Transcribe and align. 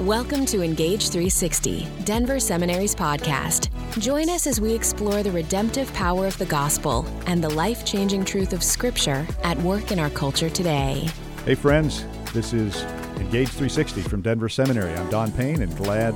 Welcome 0.00 0.44
to 0.46 0.60
Engage 0.60 1.08
360, 1.08 1.86
Denver 2.04 2.38
Seminary's 2.38 2.94
podcast. 2.94 3.70
Join 3.98 4.28
us 4.28 4.46
as 4.46 4.60
we 4.60 4.74
explore 4.74 5.22
the 5.22 5.32
redemptive 5.32 5.90
power 5.94 6.26
of 6.26 6.36
the 6.36 6.44
gospel 6.44 7.06
and 7.26 7.42
the 7.42 7.48
life 7.48 7.82
changing 7.82 8.26
truth 8.26 8.52
of 8.52 8.62
Scripture 8.62 9.26
at 9.42 9.56
work 9.60 9.92
in 9.92 9.98
our 9.98 10.10
culture 10.10 10.50
today. 10.50 11.08
Hey, 11.46 11.54
friends, 11.54 12.04
this 12.34 12.52
is 12.52 12.82
Engage 13.16 13.48
360 13.48 14.02
from 14.02 14.20
Denver 14.20 14.50
Seminary. 14.50 14.92
I'm 14.92 15.08
Don 15.08 15.32
Payne 15.32 15.62
and 15.62 15.74
glad, 15.78 16.14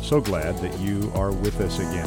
so 0.00 0.20
glad 0.20 0.56
that 0.58 0.78
you 0.78 1.10
are 1.16 1.32
with 1.32 1.60
us 1.60 1.80
again. 1.80 2.06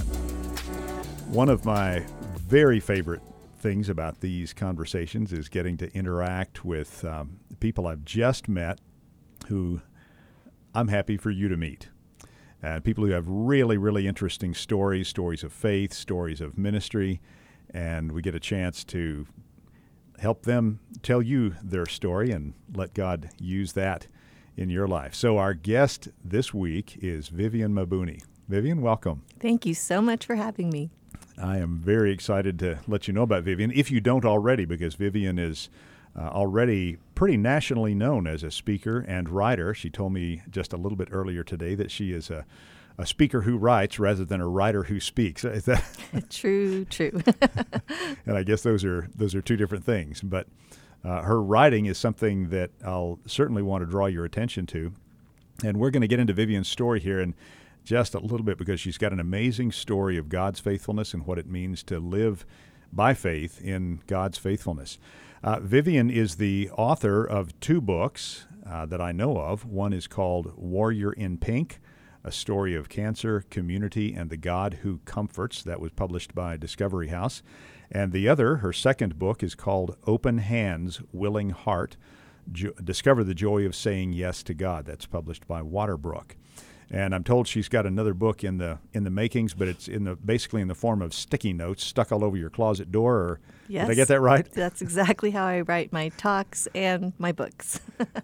One 1.28 1.50
of 1.50 1.66
my 1.66 2.06
very 2.48 2.80
favorite 2.80 3.22
things 3.60 3.90
about 3.90 4.22
these 4.22 4.54
conversations 4.54 5.34
is 5.34 5.50
getting 5.50 5.76
to 5.76 5.94
interact 5.94 6.64
with 6.64 7.04
um, 7.04 7.42
people 7.60 7.86
I've 7.86 8.06
just 8.06 8.48
met 8.48 8.80
who 9.48 9.82
I'm 10.74 10.88
happy 10.88 11.18
for 11.18 11.32
you 11.32 11.50
to 11.50 11.58
meet. 11.58 11.90
Uh, 12.64 12.80
people 12.80 13.06
who 13.06 13.12
have 13.12 13.26
really, 13.28 13.78
really 13.78 14.08
interesting 14.08 14.54
stories, 14.54 15.08
stories 15.08 15.44
of 15.44 15.52
faith, 15.52 15.94
stories 15.94 16.40
of 16.40 16.58
ministry, 16.58 17.20
and 17.74 18.12
we 18.12 18.22
get 18.22 18.36
a 18.36 18.40
chance 18.40 18.84
to 18.86 19.28
help 20.20 20.44
them 20.44 20.80
tell 21.02 21.22
you 21.22 21.56
their 21.64 21.86
story 21.86 22.32
and 22.32 22.54
let 22.74 22.94
God 22.94 23.30
use 23.40 23.74
that 23.74 24.08
in 24.56 24.70
your 24.70 24.88
life. 24.88 25.16
So, 25.16 25.38
our 25.38 25.54
guest 25.54 26.10
this 26.24 26.54
week 26.54 26.98
is 27.02 27.30
Vivian 27.30 27.74
Mabuni. 27.74 28.24
Vivian, 28.48 28.82
welcome. 28.82 29.24
Thank 29.40 29.66
you 29.66 29.74
so 29.74 30.02
much 30.02 30.26
for 30.26 30.36
having 30.36 30.70
me. 30.70 30.92
I 31.42 31.58
am 31.58 31.80
very 31.80 32.12
excited 32.12 32.60
to 32.60 32.80
let 32.88 33.08
you 33.08 33.14
know 33.14 33.24
about 33.24 33.44
Vivian, 33.44 33.72
if 33.72 33.90
you 33.90 34.00
don't 34.00 34.26
already, 34.26 34.66
because 34.66 34.96
Vivian 34.96 35.40
is 35.40 35.70
uh, 36.16 36.28
already 36.28 36.98
pretty 37.22 37.38
nationally 37.38 37.94
known 37.94 38.26
as 38.26 38.42
a 38.42 38.50
speaker 38.50 39.06
and 39.08 39.30
writer. 39.30 39.76
She 39.76 39.92
told 39.92 40.12
me 40.12 40.42
just 40.50 40.74
a 40.74 40.76
little 40.76 40.96
bit 40.96 41.10
earlier 41.12 41.44
today 41.44 41.76
that 41.76 41.92
she 41.92 42.14
is 42.14 42.32
a, 42.32 42.48
a 42.98 43.06
speaker 43.06 43.42
who 43.42 43.60
writes 43.60 44.00
rather 44.00 44.26
than 44.26 44.42
a 44.42 44.48
writer 44.48 44.86
who 44.86 45.00
speaks. 45.00 45.46
Is 45.46 45.66
that 45.66 45.84
true? 46.32 46.84
True. 46.86 47.22
and 48.26 48.36
I 48.36 48.42
guess 48.42 48.64
those 48.64 48.84
are 48.84 49.08
those 49.14 49.36
are 49.36 49.42
two 49.44 49.56
different 49.56 49.86
things. 49.86 50.22
But 50.22 50.48
uh, 51.04 51.22
her 51.22 51.40
writing 51.40 51.86
is 51.86 52.00
something 52.00 52.50
that 52.50 52.72
I'll 52.84 53.20
certainly 53.28 53.62
want 53.62 53.84
to 53.84 53.86
draw 53.86 54.08
your 54.08 54.26
attention 54.26 54.66
to. 54.68 54.92
And 55.64 55.78
we're 55.78 55.92
going 55.92 56.02
to 56.02 56.08
get 56.08 56.20
into 56.20 56.34
Vivian's 56.34 56.70
story 56.70 57.00
here 57.00 57.20
in 57.20 57.36
just 57.84 58.16
a 58.16 58.20
little 58.20 58.44
bit 58.44 58.58
because 58.58 58.80
she's 58.80 58.98
got 58.98 59.14
an 59.14 59.20
amazing 59.20 59.74
story 59.74 60.18
of 60.18 60.28
God's 60.28 60.60
faithfulness 60.60 61.14
and 61.14 61.28
what 61.28 61.38
it 61.38 61.46
means 61.46 61.84
to 61.84 62.00
live 62.00 62.48
by 62.92 63.14
faith 63.14 63.62
in 63.62 64.02
God's 64.08 64.40
faithfulness. 64.40 64.98
Uh, 65.44 65.60
Vivian 65.60 66.12
is 66.12 66.36
the 66.36 66.70
author 66.78 67.26
of 67.26 67.60
two 67.60 67.82
books 67.82 68.46
uh, 68.70 68.86
that 68.86 69.02
I 69.02 69.12
know 69.12 69.38
of. 69.38 69.66
One 69.66 69.92
is 69.92 70.06
called 70.06 70.54
Warrior 70.56 71.12
in 71.14 71.40
Pink, 71.40 71.80
a 72.24 72.32
story 72.32 72.76
of 72.76 72.90
cancer, 72.90 73.44
community, 73.50 74.14
and 74.14 74.30
the 74.30 74.38
God 74.38 74.80
who 74.84 75.00
comforts. 75.06 75.64
That 75.64 75.82
was 75.82 75.92
published 75.94 76.36
by 76.36 76.58
Discovery 76.58 77.08
House. 77.08 77.42
And 77.90 78.12
the 78.12 78.30
other, 78.30 78.58
her 78.58 78.72
second 78.72 79.18
book, 79.18 79.42
is 79.42 79.56
called 79.56 79.98
Open 80.06 80.38
Hands, 80.38 81.02
Willing 81.12 81.50
Heart 81.50 81.98
jo- 82.52 82.74
Discover 82.84 83.24
the 83.24 83.34
Joy 83.34 83.66
of 83.66 83.76
Saying 83.76 84.14
Yes 84.14 84.44
to 84.44 84.54
God. 84.54 84.86
That's 84.86 85.08
published 85.08 85.48
by 85.48 85.62
Waterbrook 85.62 86.36
and 86.94 87.16
I'm 87.16 87.24
told 87.24 87.48
she's 87.48 87.70
got 87.70 87.86
another 87.86 88.14
book 88.14 88.44
in 88.44 88.58
the 88.58 88.80
in 88.94 89.06
the 89.06 89.10
makings, 89.10 89.54
but 89.54 89.70
it's 89.70 89.88
in 89.88 90.04
the 90.04 90.16
basically 90.18 90.62
in 90.62 90.68
the 90.68 90.76
form 90.76 91.02
of 91.02 91.14
sticky 91.14 91.54
notes 91.54 91.84
stuck 91.84 92.12
all 92.12 92.24
over 92.24 92.36
your 92.36 92.50
closet 92.50 92.92
door. 92.92 93.16
Or 93.16 93.40
yes, 93.70 93.88
did 93.88 93.94
I 93.94 93.96
get 93.96 94.08
that 94.10 94.20
right? 94.20 94.52
That's 94.54 94.82
exactly 94.82 95.32
how 95.32 95.46
I 95.46 95.62
write 95.62 95.94
my 95.94 96.10
talks 96.10 96.68
and 96.76 97.14
my 97.18 97.32
books. 97.32 97.80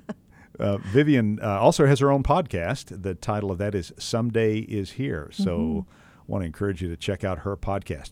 uh, 0.59 0.77
Vivian 0.77 1.39
uh, 1.41 1.59
also 1.61 1.85
has 1.85 1.99
her 1.99 2.11
own 2.11 2.23
podcast. 2.23 3.01
The 3.01 3.15
title 3.15 3.51
of 3.51 3.57
that 3.59 3.73
is 3.73 3.93
"Someday 3.97 4.59
Is 4.59 4.91
Here." 4.91 5.29
So, 5.31 5.57
mm-hmm. 5.57 6.31
want 6.31 6.41
to 6.41 6.45
encourage 6.45 6.81
you 6.81 6.89
to 6.89 6.97
check 6.97 7.23
out 7.23 7.39
her 7.39 7.55
podcast. 7.55 8.11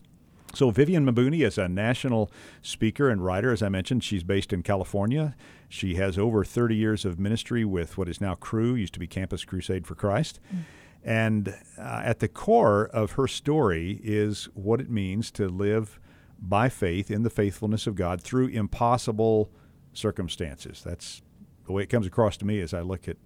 So, 0.56 0.70
Vivian 0.70 1.04
Mabuni 1.04 1.46
is 1.46 1.58
a 1.58 1.68
national 1.68 2.30
speaker 2.62 3.10
and 3.10 3.22
writer. 3.22 3.52
As 3.52 3.62
I 3.62 3.68
mentioned, 3.68 4.02
she's 4.02 4.22
based 4.22 4.54
in 4.54 4.62
California. 4.62 5.36
She 5.68 5.96
has 5.96 6.16
over 6.16 6.44
30 6.44 6.74
years 6.74 7.04
of 7.04 7.18
ministry 7.18 7.62
with 7.62 7.98
what 7.98 8.08
is 8.08 8.22
now 8.22 8.36
Cru, 8.36 8.74
used 8.74 8.94
to 8.94 8.98
be 8.98 9.06
Campus 9.06 9.44
Crusade 9.44 9.86
for 9.86 9.94
Christ. 9.94 10.40
Mm. 10.50 10.58
And 11.04 11.48
uh, 11.78 12.00
at 12.02 12.20
the 12.20 12.28
core 12.28 12.86
of 12.86 13.12
her 13.12 13.28
story 13.28 14.00
is 14.02 14.48
what 14.54 14.80
it 14.80 14.88
means 14.88 15.30
to 15.32 15.46
live 15.46 16.00
by 16.40 16.70
faith 16.70 17.10
in 17.10 17.22
the 17.22 17.28
faithfulness 17.28 17.86
of 17.86 17.94
God 17.94 18.22
through 18.22 18.48
impossible 18.48 19.50
circumstances. 19.92 20.82
That's 20.82 21.20
the 21.66 21.72
way 21.72 21.82
it 21.82 21.90
comes 21.90 22.06
across 22.06 22.38
to 22.38 22.46
me 22.46 22.60
as 22.60 22.72
I 22.72 22.80
look 22.80 23.08
at 23.08 23.18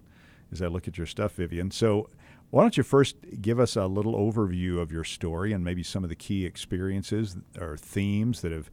as 0.51 0.61
I 0.61 0.67
look 0.67 0.85
at 0.85 0.97
your 0.97 1.07
stuff, 1.07 1.35
Vivian. 1.35 1.71
So 1.71 2.09
why 2.51 2.61
don't 2.63 2.77
you 2.77 2.83
first 2.83 3.15
give 3.41 3.59
us 3.59 3.75
a 3.75 3.87
little 3.87 4.13
overview 4.13 4.79
of 4.79 4.91
your 4.91 5.05
story 5.05 5.53
and 5.53 5.63
maybe 5.63 5.83
some 5.83 6.03
of 6.03 6.09
the 6.09 6.15
key 6.15 6.45
experiences 6.45 7.37
or 7.59 7.77
themes 7.77 8.41
that 8.41 8.51
have 8.51 8.69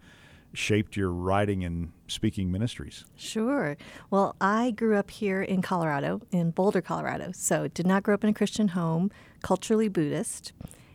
shaped 0.52 0.96
your 0.96 1.12
writing 1.12 1.64
and 1.64 1.92
speaking 2.08 2.50
ministries? 2.50 3.04
Sure. 3.16 3.76
Well, 4.10 4.34
I 4.40 4.72
grew 4.72 4.96
up 4.96 5.10
here 5.10 5.42
in 5.42 5.62
Colorado, 5.62 6.20
in 6.32 6.50
Boulder, 6.50 6.80
Colorado. 6.80 7.30
So, 7.32 7.68
did 7.68 7.86
not 7.86 8.02
grow 8.02 8.14
up 8.14 8.24
in 8.24 8.30
a 8.30 8.34
Christian 8.34 8.68
home, 8.68 9.12
culturally 9.42 9.88
Buddhist. 9.88 10.52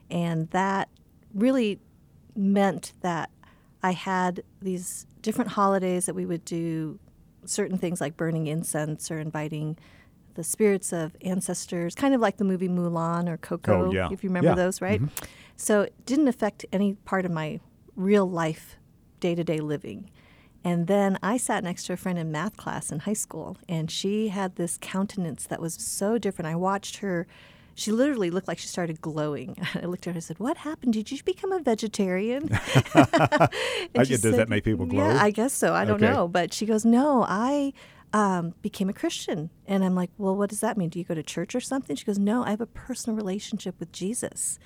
And 0.10 0.50
that 0.50 0.90
really 1.34 1.80
meant 2.36 2.94
that 3.02 3.30
I 3.82 3.92
had 3.92 4.44
these 4.62 5.08
different 5.22 5.52
holidays 5.52 6.06
that 6.06 6.16
we 6.16 6.26
would 6.26 6.44
do 6.44 7.00
certain 7.46 7.78
things 7.78 8.02
like 8.02 8.18
burning 8.18 8.48
incense 8.48 9.10
or 9.10 9.20
inviting 9.20 9.78
the 10.36 10.44
spirits 10.44 10.92
of 10.92 11.16
ancestors, 11.22 11.96
kind 11.96 12.14
of 12.14 12.22
like 12.22 12.38
the 12.38 12.44
movie 12.44 12.70
Mulan 12.70 13.30
or 13.30 13.38
Coco, 13.38 13.88
oh, 13.88 13.92
yeah. 13.92 14.10
if 14.12 14.24
you 14.24 14.30
remember 14.30 14.50
yeah. 14.50 14.56
those, 14.56 14.82
right? 14.82 15.02
Mm-hmm. 15.02 15.26
So 15.56 15.82
it 15.82 16.06
didn't 16.06 16.28
affect 16.28 16.66
any 16.72 16.94
part 17.06 17.26
of 17.26 17.32
my 17.32 17.60
real 17.96 18.30
life, 18.30 18.78
day 19.20 19.36
to 19.36 19.44
day 19.44 19.60
living. 19.60 20.10
And 20.64 20.88
then 20.88 21.20
I 21.22 21.38
sat 21.38 21.64
next 21.64 21.86
to 21.86 21.94
a 21.94 21.98
friend 21.98 22.18
in 22.18 22.32
math 22.32 22.56
class 22.56 22.92
in 22.92 23.00
high 23.00 23.14
school, 23.14 23.58
and 23.68 23.92
she 23.92 24.30
had 24.30 24.56
this 24.56 24.78
countenance 24.82 25.46
that 25.48 25.60
was 25.60 25.74
so 25.74 26.18
different. 26.18 26.50
I 26.50 26.56
watched 26.56 26.98
her. 26.98 27.28
She 27.76 27.92
literally 27.92 28.30
looked 28.30 28.48
like 28.48 28.60
she 28.60 28.68
started 28.68 29.02
glowing. 29.02 29.58
I 29.76 29.86
looked 29.86 30.08
at 30.08 30.14
her 30.14 30.18
and 30.18 30.24
said, 30.24 30.40
What 30.40 30.58
happened? 30.58 30.94
Did 30.94 31.12
you 31.12 31.22
become 31.24 31.52
a 31.52 31.60
vegetarian? 31.60 32.50
I 32.94 33.50
guess, 33.94 34.22
does 34.22 34.38
that 34.38 34.48
make 34.48 34.64
people 34.64 34.86
glow? 34.86 35.06
Yeah, 35.06 35.22
I 35.22 35.32
guess 35.32 35.54
so. 35.54 35.74
I 35.74 35.84
don't 35.84 36.02
okay. 36.02 36.14
know. 36.14 36.28
But 36.28 36.54
she 36.54 36.66
goes, 36.66 36.86
No, 36.86 37.26
I 37.28 37.74
um, 38.14 38.54
became 38.62 38.90
a 38.90 38.94
Christian. 38.94 39.50
And 39.66 39.84
I'm 39.84 39.96
like, 39.96 40.12
well, 40.18 40.36
what 40.36 40.50
does 40.50 40.60
that 40.62 40.78
mean? 40.78 40.90
Do 40.90 41.00
you 41.00 41.06
go 41.06 41.16
to 41.16 41.24
church 41.24 41.56
or 41.56 41.60
something? 41.60 41.96
She 41.96 42.06
goes, 42.06 42.20
no, 42.20 42.46
I 42.46 42.52
have 42.52 42.62
a 42.62 42.68
personal 42.68 43.18
relationship 43.18 43.76
with 43.80 43.92
Jesus. 43.92 44.60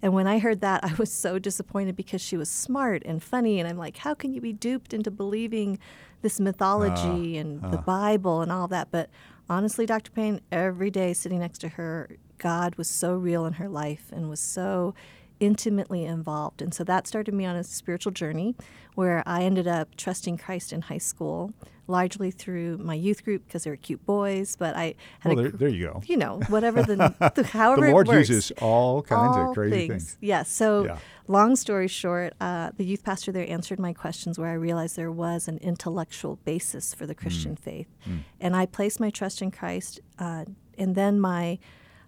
And 0.00 0.14
when 0.14 0.26
I 0.26 0.38
heard 0.38 0.60
that, 0.62 0.84
I 0.84 0.94
was 0.94 1.12
so 1.12 1.38
disappointed 1.38 1.96
because 1.96 2.22
she 2.22 2.36
was 2.36 2.48
smart 2.48 3.02
and 3.04 3.22
funny. 3.22 3.60
And 3.60 3.68
I'm 3.68 3.78
like, 3.78 3.98
how 3.98 4.14
can 4.14 4.32
you 4.32 4.40
be 4.40 4.54
duped 4.54 4.94
into 4.94 5.10
believing 5.10 5.78
this 6.22 6.40
mythology 6.40 7.36
uh, 7.36 7.40
and 7.40 7.64
uh. 7.64 7.68
the 7.68 7.78
Bible 7.78 8.40
and 8.40 8.50
all 8.50 8.68
that? 8.68 8.90
But 8.90 9.10
honestly, 9.50 9.84
Dr. 9.84 10.10
Payne, 10.10 10.40
every 10.50 10.90
day 10.90 11.12
sitting 11.12 11.40
next 11.40 11.58
to 11.58 11.68
her, 11.68 12.16
God 12.38 12.76
was 12.76 12.88
so 12.88 13.14
real 13.14 13.44
in 13.44 13.54
her 13.54 13.68
life 13.68 14.12
and 14.12 14.30
was 14.30 14.40
so 14.40 14.94
intimately 15.40 16.04
involved. 16.04 16.62
And 16.62 16.72
so 16.74 16.84
that 16.84 17.06
started 17.06 17.34
me 17.34 17.44
on 17.44 17.56
a 17.56 17.64
spiritual 17.64 18.12
journey 18.12 18.56
where 18.94 19.22
I 19.26 19.42
ended 19.42 19.66
up 19.66 19.96
trusting 19.96 20.38
Christ 20.38 20.72
in 20.72 20.82
high 20.82 20.98
school 20.98 21.52
largely 21.88 22.30
through 22.30 22.76
my 22.78 22.94
youth 22.94 23.24
group 23.24 23.46
because 23.46 23.64
they 23.64 23.70
were 23.70 23.76
cute 23.76 24.04
boys. 24.04 24.54
But 24.56 24.76
I 24.76 24.94
had 25.20 25.30
well, 25.34 25.38
a, 25.38 25.42
there, 25.42 25.50
there, 25.52 25.68
you 25.68 25.86
go. 25.86 26.02
You 26.06 26.18
know, 26.18 26.40
whatever 26.48 26.82
the, 26.82 26.96
the 27.34 27.44
however 27.44 27.86
the 27.86 27.92
Lord 27.92 28.08
uses 28.08 28.52
all 28.60 29.02
kinds 29.02 29.36
all 29.36 29.50
of 29.50 29.54
crazy 29.54 29.88
things. 29.88 29.88
things. 29.88 30.18
Yes. 30.20 30.38
Yeah, 30.38 30.42
so 30.42 30.84
yeah. 30.84 30.98
long 31.26 31.56
story 31.56 31.88
short, 31.88 32.34
uh, 32.40 32.70
the 32.76 32.84
youth 32.84 33.02
pastor 33.02 33.32
there 33.32 33.48
answered 33.50 33.80
my 33.80 33.92
questions 33.92 34.38
where 34.38 34.50
I 34.50 34.54
realized 34.54 34.96
there 34.96 35.10
was 35.10 35.48
an 35.48 35.58
intellectual 35.58 36.36
basis 36.44 36.94
for 36.94 37.06
the 37.06 37.14
Christian 37.14 37.56
mm. 37.56 37.58
faith, 37.58 37.88
mm. 38.06 38.20
and 38.40 38.54
I 38.54 38.66
placed 38.66 39.00
my 39.00 39.10
trust 39.10 39.42
in 39.42 39.50
Christ. 39.50 40.00
Uh, 40.18 40.44
and 40.76 40.94
then 40.94 41.18
my 41.18 41.58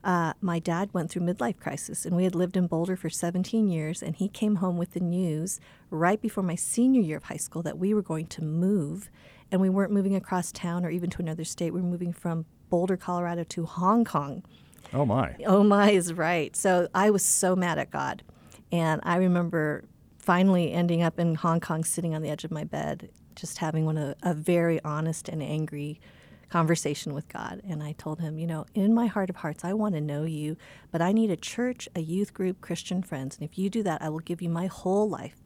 uh, 0.02 0.32
my 0.40 0.58
dad 0.58 0.90
went 0.92 1.10
through 1.10 1.22
midlife 1.22 1.58
crisis, 1.58 2.06
and 2.06 2.16
we 2.16 2.24
had 2.24 2.34
lived 2.34 2.56
in 2.56 2.66
Boulder 2.66 2.96
for 2.96 3.10
17 3.10 3.68
years. 3.68 4.02
And 4.02 4.16
he 4.16 4.28
came 4.28 4.56
home 4.56 4.78
with 4.78 4.92
the 4.92 5.00
news 5.00 5.60
right 5.90 6.20
before 6.20 6.42
my 6.42 6.54
senior 6.54 7.00
year 7.00 7.18
of 7.18 7.24
high 7.24 7.36
school 7.36 7.62
that 7.62 7.78
we 7.78 7.92
were 7.92 8.02
going 8.02 8.26
to 8.28 8.42
move 8.42 9.10
and 9.52 9.60
we 9.60 9.68
weren't 9.68 9.92
moving 9.92 10.14
across 10.14 10.52
town 10.52 10.84
or 10.84 10.90
even 10.90 11.10
to 11.10 11.22
another 11.22 11.44
state. 11.44 11.72
We 11.72 11.80
were 11.80 11.88
moving 11.88 12.12
from 12.12 12.46
Boulder, 12.68 12.96
Colorado 12.96 13.44
to 13.44 13.66
Hong 13.66 14.04
Kong. 14.04 14.44
Oh 14.92 15.04
my. 15.04 15.34
Oh 15.46 15.62
my 15.62 15.90
is 15.90 16.12
right. 16.12 16.54
So 16.56 16.88
I 16.94 17.10
was 17.10 17.24
so 17.24 17.56
mad 17.56 17.78
at 17.78 17.90
God. 17.90 18.22
And 18.72 19.00
I 19.04 19.16
remember 19.16 19.84
finally 20.18 20.72
ending 20.72 21.02
up 21.02 21.18
in 21.18 21.34
Hong 21.34 21.60
Kong 21.60 21.84
sitting 21.84 22.14
on 22.14 22.22
the 22.22 22.30
edge 22.30 22.44
of 22.44 22.50
my 22.50 22.64
bed, 22.64 23.10
just 23.34 23.58
having 23.58 23.84
one 23.84 23.98
a, 23.98 24.14
a 24.22 24.34
very 24.34 24.82
honest 24.84 25.28
and 25.28 25.42
angry 25.42 26.00
conversation 26.50 27.14
with 27.14 27.28
God. 27.28 27.62
And 27.68 27.82
I 27.82 27.92
told 27.92 28.20
him, 28.20 28.38
you 28.38 28.46
know, 28.46 28.66
in 28.74 28.92
my 28.92 29.06
heart 29.06 29.30
of 29.30 29.36
hearts, 29.36 29.64
I 29.64 29.72
want 29.72 29.94
to 29.94 30.00
know 30.00 30.24
you, 30.24 30.56
but 30.90 31.00
I 31.00 31.12
need 31.12 31.30
a 31.30 31.36
church, 31.36 31.88
a 31.94 32.00
youth 32.00 32.34
group, 32.34 32.60
Christian 32.60 33.02
friends. 33.02 33.36
And 33.36 33.48
if 33.48 33.58
you 33.58 33.70
do 33.70 33.82
that, 33.84 34.02
I 34.02 34.08
will 34.08 34.18
give 34.18 34.42
you 34.42 34.48
my 34.48 34.66
whole 34.66 35.08
life. 35.08 35.36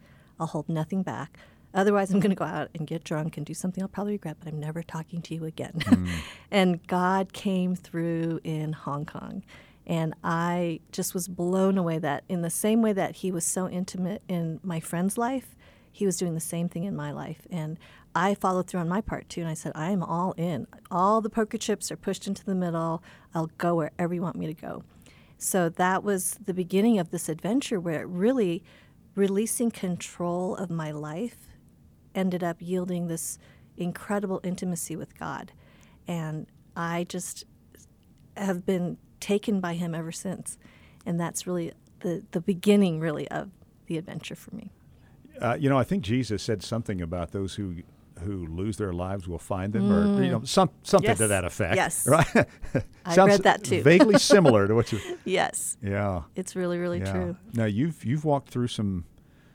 I'll 0.41 0.49
hold 0.49 0.69
nothing 0.69 1.03
back 1.03 1.39
Otherwise, 1.75 2.13
I'm 2.13 2.21
going 2.21 2.31
to 2.31 2.37
go 2.37 2.45
out 2.45 2.71
and 2.75 2.87
get 2.87 3.03
drunk 3.03 3.37
and 3.37 3.45
do 3.45 3.53
something 3.53 3.83
I'll 3.83 3.89
probably 3.89 4.13
regret, 4.13 4.37
but 4.39 4.49
I'm 4.49 4.61
never 4.61 4.83
talking 4.83 5.21
to 5.23 5.35
you 5.35 5.45
again. 5.45 5.75
Mm. 5.95 6.09
and 6.51 6.87
God 6.87 7.33
came 7.33 7.77
through 7.77 8.41
in 8.43 8.73
Hong 8.73 9.05
Kong. 9.05 9.43
And 9.87 10.15
I 10.25 10.81
just 10.93 11.15
was 11.15 11.29
blown 11.29 11.79
away 11.79 11.99
that, 11.99 12.25
in 12.29 12.43
the 12.43 12.51
same 12.51 12.83
way 12.83 12.93
that 12.93 13.17
He 13.17 13.31
was 13.31 13.45
so 13.45 13.69
intimate 13.69 14.23
in 14.29 14.61
my 14.63 14.81
friend's 14.81 15.17
life, 15.19 15.55
He 15.95 16.07
was 16.07 16.17
doing 16.17 16.35
the 16.35 16.41
same 16.41 16.69
thing 16.69 16.83
in 16.83 16.97
my 16.97 17.13
life. 17.13 17.47
And 17.53 17.79
I 18.17 18.35
followed 18.35 18.67
through 18.67 18.81
on 18.81 18.89
my 18.89 19.01
part 19.01 19.29
too. 19.29 19.43
And 19.43 19.49
I 19.49 19.55
said, 19.55 19.71
I 19.77 19.91
am 19.91 20.03
all 20.03 20.33
in. 20.33 20.67
All 20.91 21.21
the 21.21 21.31
poker 21.31 21.57
chips 21.57 21.93
are 21.93 21.97
pushed 21.97 22.27
into 22.27 22.45
the 22.45 22.55
middle. 22.55 23.01
I'll 23.33 23.53
go 23.59 23.77
wherever 23.77 24.13
you 24.13 24.21
want 24.21 24.35
me 24.35 24.47
to 24.49 24.55
go. 24.55 24.83
So 25.39 25.69
that 25.69 26.03
was 26.03 26.33
the 26.45 26.53
beginning 26.53 26.99
of 26.99 27.13
this 27.13 27.29
adventure 27.29 27.79
where 27.79 28.01
it 28.01 28.09
really 28.09 28.65
releasing 29.15 29.71
control 29.71 30.57
of 30.57 30.69
my 30.69 30.91
life 30.91 31.47
ended 32.13 32.43
up 32.43 32.57
yielding 32.59 33.07
this 33.07 33.39
incredible 33.77 34.41
intimacy 34.43 34.97
with 34.97 35.17
God. 35.17 35.53
And 36.09 36.49
I 36.77 37.05
just 37.05 37.45
have 38.37 38.67
been 38.67 38.99
taken 39.21 39.61
by 39.61 39.75
him 39.75 39.95
ever 39.95 40.11
since. 40.11 40.59
And 41.07 41.21
that's 41.21 41.47
really 41.47 41.73
the, 42.01 42.25
the 42.33 42.41
beginning, 42.41 42.99
really, 42.99 43.29
of 43.29 43.51
the 43.87 43.97
adventure 43.97 44.35
for 44.35 44.53
me. 44.57 44.73
Uh, 45.45 45.57
you 45.57 45.69
know, 45.69 45.79
I 45.79 45.85
think 45.85 46.03
Jesus 46.03 46.43
said 46.43 46.63
something 46.63 47.03
about 47.03 47.33
those 47.33 47.55
who 47.55 47.77
who 48.21 48.47
lose 48.47 48.77
their 48.77 48.93
lives 48.93 49.29
will 49.29 49.39
find 49.39 49.73
them, 49.73 49.91
mm. 49.91 50.19
or 50.19 50.23
you 50.23 50.31
know, 50.31 50.43
some 50.45 50.71
something 50.83 51.11
yes. 51.11 51.19
to 51.19 51.27
that 51.27 51.45
effect. 51.45 51.77
Yes, 51.77 52.07
right. 52.09 52.47
I 53.05 53.17
read 53.17 53.43
that 53.43 53.63
too. 53.63 53.83
vaguely 53.83 54.19
similar 54.19 54.67
to 54.67 54.75
what 54.75 54.93
you. 54.93 55.01
Yes. 55.25 55.77
Yeah. 55.83 56.23
It's 56.35 56.57
really, 56.57 56.79
really 56.79 57.01
yeah. 57.01 57.13
true. 57.13 57.37
Now 57.53 57.67
you've 57.67 58.05
you've 58.05 58.25
walked 58.25 58.49
through 58.49 58.69
some 58.69 59.05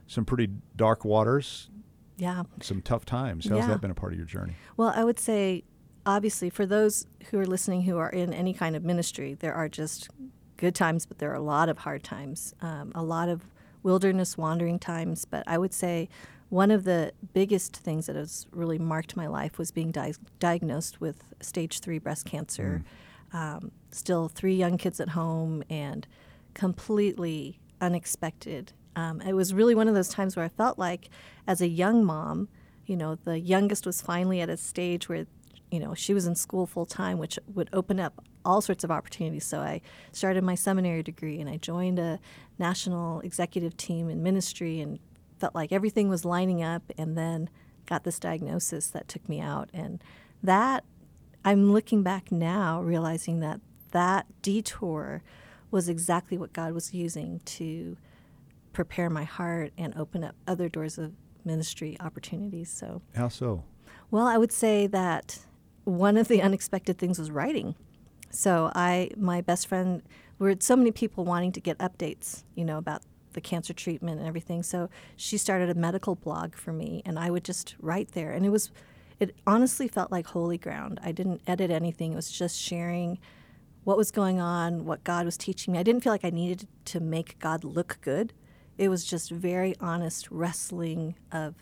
some 0.06 0.26
pretty 0.26 0.50
dark 0.76 1.04
waters. 1.04 1.70
Yeah. 2.18 2.44
Some 2.62 2.82
tough 2.82 3.06
times. 3.06 3.48
How's 3.48 3.60
yeah. 3.60 3.68
that 3.68 3.82
been 3.82 3.92
a 3.92 3.96
part 3.96 4.12
of 4.12 4.20
your 4.20 4.28
journey? 4.28 4.54
Well, 4.76 4.92
I 4.94 5.06
would 5.06 5.20
say, 5.20 5.64
obviously, 6.06 6.50
for 6.50 6.66
those 6.66 7.08
who 7.32 7.40
are 7.40 7.46
listening 7.46 7.84
who 7.84 7.98
are 7.98 8.10
in 8.10 8.34
any 8.34 8.54
kind 8.54 8.76
of 8.76 8.84
ministry, 8.84 9.36
there 9.36 9.54
are 9.54 9.70
just 9.70 10.10
good 10.58 10.76
times, 10.76 11.06
but 11.06 11.20
there 11.20 11.32
are 11.32 11.36
a 11.36 11.42
lot 11.42 11.70
of 11.70 11.80
hard 11.80 12.04
times, 12.04 12.54
um, 12.62 12.92
a 12.94 13.02
lot 13.02 13.30
of 13.30 13.42
wilderness 13.84 14.38
wandering 14.38 14.80
times. 14.80 15.26
But 15.26 15.44
I 15.48 15.58
would 15.58 15.74
say 15.74 16.10
one 16.50 16.72
of 16.72 16.84
the 16.84 17.12
biggest 17.34 17.76
things 17.76 18.08
that 18.08 18.16
has 18.16 18.48
really 18.52 18.80
marked 18.80 19.16
my 19.16 19.28
life 19.28 19.58
was 19.58 19.72
being 19.72 19.92
di- 19.92 20.14
diagnosed 20.40 21.00
with 21.00 21.24
stage 21.42 21.80
three 21.80 22.00
breast 22.00 22.26
cancer. 22.26 22.84
Mm. 22.84 23.38
Um, 23.38 23.72
still 23.92 24.28
three 24.28 24.56
young 24.56 24.78
kids 24.78 25.00
at 25.00 25.10
home 25.10 25.64
and 25.70 26.08
completely 26.56 27.60
unexpected. 27.80 28.74
Um, 28.96 29.22
it 29.22 29.34
was 29.34 29.54
really 29.54 29.76
one 29.76 29.88
of 29.88 29.94
those 29.94 30.10
times 30.10 30.36
where 30.36 30.46
I 30.46 30.50
felt 30.50 30.80
like, 30.80 31.10
as 31.46 31.62
a 31.62 31.68
young 31.68 32.04
mom, 32.04 32.50
you 32.88 32.98
know, 32.98 33.16
the 33.24 33.40
youngest 33.40 33.86
was 33.86 34.02
finally 34.02 34.42
at 34.42 34.50
a 34.50 34.58
stage 34.58 35.08
where, 35.08 35.28
you 35.70 35.80
know, 35.80 35.94
she 35.94 36.14
was 36.14 36.26
in 36.26 36.36
school 36.36 36.66
full 36.66 36.88
time, 36.88 37.20
which 37.20 37.38
would 37.54 37.70
open 37.72 38.00
up 38.00 38.24
all 38.46 38.62
sorts 38.62 38.84
of 38.84 38.92
opportunities. 38.92 39.46
So 39.46 39.60
I 39.60 39.82
started 40.12 40.44
my 40.44 40.56
seminary 40.56 41.04
degree 41.04 41.40
and 41.40 41.50
I 41.50 41.58
joined 41.58 42.00
a 42.00 42.20
national 42.58 43.22
executive 43.22 43.78
team 43.78 44.10
in 44.10 44.24
ministry 44.24 44.80
and 44.80 45.00
felt 45.40 45.56
like 45.56 45.72
everything 45.72 46.10
was 46.10 46.26
lining 46.26 46.64
up 46.64 46.84
and 46.98 47.18
then 47.18 47.50
got 47.86 48.04
this 48.04 48.20
diagnosis 48.20 48.88
that 48.88 49.08
took 49.08 49.28
me 49.28 49.40
out. 49.40 49.70
And 49.74 50.02
that 50.44 50.84
i'm 51.46 51.72
looking 51.72 52.04
back 52.04 52.32
now 52.32 52.82
realizing 52.82 53.40
that 53.40 53.60
that 53.92 54.26
detour 54.42 55.24
was 55.72 55.90
exactly 55.90 56.38
what 56.38 56.54
god 56.54 56.74
was 56.74 56.94
using 56.94 57.40
to 57.46 57.98
prepare 58.74 59.10
my 59.10 59.24
heart 59.24 59.72
and 59.78 59.96
open 59.96 60.24
up 60.24 60.36
other 60.48 60.70
doors 60.70 60.98
of 60.98 61.12
ministry 61.44 61.98
opportunities. 62.00 62.70
So 62.70 63.02
how 63.16 63.30
so? 63.30 63.64
Well 64.12 64.28
i 64.28 64.38
would 64.38 64.52
say 64.52 64.88
that 64.88 65.40
one 65.84 66.18
of 66.18 66.28
the 66.28 66.42
unexpected 66.42 66.98
things 66.98 67.18
was 67.18 67.32
writing 67.32 67.76
so 68.30 68.72
i 68.76 69.10
my 69.18 69.42
best 69.42 69.68
friend 69.68 70.02
were 70.38 70.56
so 70.60 70.76
many 70.76 70.92
people 70.92 71.26
wanting 71.26 71.52
to 71.52 71.60
get 71.60 71.78
updates 71.80 72.44
you 72.56 72.64
know 72.64 72.78
about 72.78 73.02
the 73.34 73.42
cancer 73.42 73.74
treatment 73.74 74.20
and 74.20 74.28
everything. 74.28 74.64
So 74.64 74.90
she 75.16 75.38
started 75.38 75.70
a 75.70 75.76
medical 75.76 76.16
blog 76.16 76.56
for 76.56 76.74
me, 76.74 77.02
and 77.06 77.20
I 77.20 77.30
would 77.30 77.44
just 77.44 77.76
write 77.80 78.12
there. 78.14 78.32
And 78.32 78.46
it 78.46 78.50
was, 78.50 78.72
it 79.20 79.36
honestly 79.46 79.88
felt 79.88 80.12
like 80.12 80.28
holy 80.28 80.58
ground. 80.58 81.00
I 81.04 81.12
didn't 81.12 81.42
edit 81.48 81.72
anything, 81.72 82.14
it 82.14 82.16
was 82.16 82.32
just 82.32 82.60
sharing 82.60 83.20
what 83.84 83.98
was 83.98 84.12
going 84.12 84.40
on, 84.40 84.86
what 84.86 85.04
God 85.04 85.26
was 85.26 85.38
teaching 85.38 85.74
me. 85.74 85.80
I 85.80 85.84
didn't 85.84 86.04
feel 86.04 86.14
like 86.14 86.26
I 86.26 86.30
needed 86.30 86.68
to 86.86 87.00
make 87.00 87.40
God 87.40 87.64
look 87.64 87.98
good. 88.02 88.34
It 88.78 88.90
was 88.90 89.06
just 89.06 89.32
very 89.32 89.76
honest 89.80 90.30
wrestling 90.30 91.16
of 91.32 91.56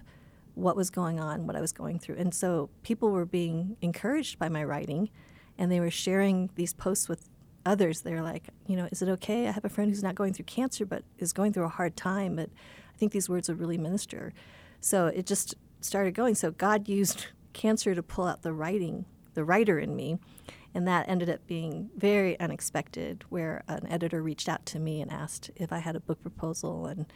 what 0.56 0.76
was 0.76 0.90
going 0.90 1.20
on, 1.20 1.46
what 1.46 1.56
I 1.56 1.62
was 1.62 1.72
going 1.72 2.00
through. 2.00 2.16
And 2.16 2.34
so 2.34 2.70
people 2.82 3.12
were 3.12 3.26
being 3.26 3.78
encouraged 3.82 4.40
by 4.40 4.50
my 4.50 4.64
writing, 4.64 5.10
and 5.58 5.72
they 5.72 5.80
were 5.80 5.92
sharing 5.92 6.50
these 6.56 6.74
posts 6.74 7.10
with 7.10 7.30
others, 7.66 8.02
they're 8.02 8.22
like, 8.22 8.50
you 8.66 8.76
know, 8.76 8.88
is 8.92 9.02
it 9.02 9.10
okay? 9.10 9.48
I 9.48 9.52
have 9.52 9.66
a 9.66 9.70
friend 9.70 9.90
who's 9.90 10.04
not 10.04 10.16
going 10.16 10.34
through 10.34 10.46
cancer 10.46 10.86
but 10.86 11.04
is 11.18 11.34
going 11.34 11.54
through 11.54 11.66
a 11.66 11.70
hard 11.70 11.96
time, 11.96 12.36
but 12.36 12.50
I 12.94 12.98
think 12.98 13.12
these 13.12 13.30
words 13.30 13.50
would 13.50 13.60
really 13.60 13.78
minister. 13.78 14.34
So 14.80 15.08
it 15.08 15.26
just 15.26 15.56
started 15.82 16.14
going. 16.14 16.36
So 16.36 16.52
God 16.52 16.88
used 17.00 17.28
cancer 17.54 17.94
to 17.94 18.04
pull 18.04 18.26
out 18.26 18.42
the 18.42 18.54
writing, 18.54 19.06
the 19.34 19.44
writer 19.44 19.80
in 19.80 19.96
me. 19.96 20.18
And 20.74 20.88
that 20.88 21.10
ended 21.10 21.30
up 21.30 21.46
being 21.48 21.90
very 21.98 22.40
unexpected, 22.40 23.24
where 23.30 23.64
an 23.68 23.88
editor 23.88 24.22
reached 24.22 24.48
out 24.48 24.66
to 24.68 24.80
me 24.80 25.02
and 25.02 25.12
asked 25.12 25.50
if 25.56 25.72
I 25.74 25.80
had 25.80 25.96
a 25.96 26.00
book 26.00 26.22
proposal, 26.22 26.86
and 26.86 27.12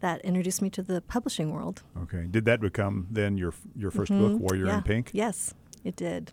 that 0.00 0.20
introduced 0.22 0.60
me 0.60 0.70
to 0.70 0.82
the 0.82 1.00
publishing 1.02 1.52
world. 1.52 1.82
Okay. 2.02 2.26
Did 2.28 2.46
that 2.46 2.60
become 2.60 3.06
then 3.10 3.36
your 3.36 3.54
your 3.76 3.92
1st 3.92 4.06
mm-hmm. 4.06 4.20
book, 4.20 4.40
Warrior 4.40 4.66
yeah. 4.66 4.76
in 4.78 4.82
Pink? 4.82 5.10
Yes, 5.12 5.54
it 5.84 5.94
did. 5.94 6.32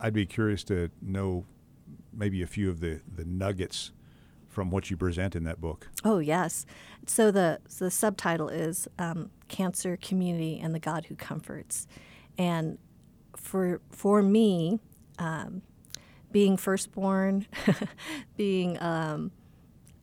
I'd 0.00 0.12
be 0.12 0.26
curious 0.26 0.64
to 0.64 0.90
know 1.02 1.44
maybe 2.12 2.42
a 2.42 2.46
few 2.46 2.70
of 2.70 2.80
the, 2.80 3.00
the 3.14 3.24
nuggets 3.24 3.92
from 4.46 4.70
what 4.70 4.90
you 4.90 4.96
present 4.96 5.36
in 5.36 5.44
that 5.44 5.60
book. 5.60 5.88
Oh 6.04 6.18
yes. 6.18 6.66
So 7.06 7.30
the 7.30 7.60
so 7.68 7.84
the 7.84 7.90
subtitle 7.90 8.48
is 8.48 8.88
um, 8.98 9.30
"Cancer 9.48 9.96
Community 9.96 10.58
and 10.60 10.74
the 10.74 10.80
God 10.80 11.06
Who 11.06 11.14
Comforts," 11.14 11.86
and 12.36 12.78
for 13.36 13.80
for 13.90 14.22
me, 14.22 14.80
um, 15.18 15.62
being 16.32 16.56
firstborn, 16.56 17.46
being 18.36 18.80
um, 18.82 19.30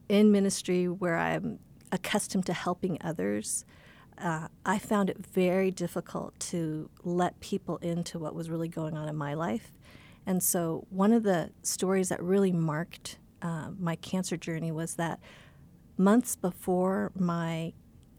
in 0.08 0.32
ministry 0.32 0.88
where 0.88 1.18
I'm 1.18 1.60
accustomed 1.92 2.46
to 2.46 2.54
helping 2.54 2.98
others, 3.02 3.66
uh, 4.18 4.48
I 4.66 4.80
found 4.80 5.10
it 5.10 5.18
very 5.26 5.72
difficult 5.72 6.40
to 6.52 6.90
let 7.04 7.40
people 7.40 7.78
into 7.78 8.20
what 8.20 8.34
was 8.36 8.50
really 8.50 8.68
going 8.68 8.96
on 8.96 9.08
in 9.08 9.16
my 9.16 9.34
life. 9.34 9.72
And 10.26 10.42
so, 10.42 10.88
one 10.90 11.14
of 11.14 11.24
the 11.24 11.52
stories 11.62 12.10
that 12.10 12.22
really 12.22 12.52
marked 12.52 13.20
uh, 13.42 13.70
my 13.78 13.96
cancer 13.96 14.38
journey 14.38 14.72
was 14.72 14.96
that 14.96 15.20
months 15.98 16.36
before 16.36 17.12
my 17.16 17.74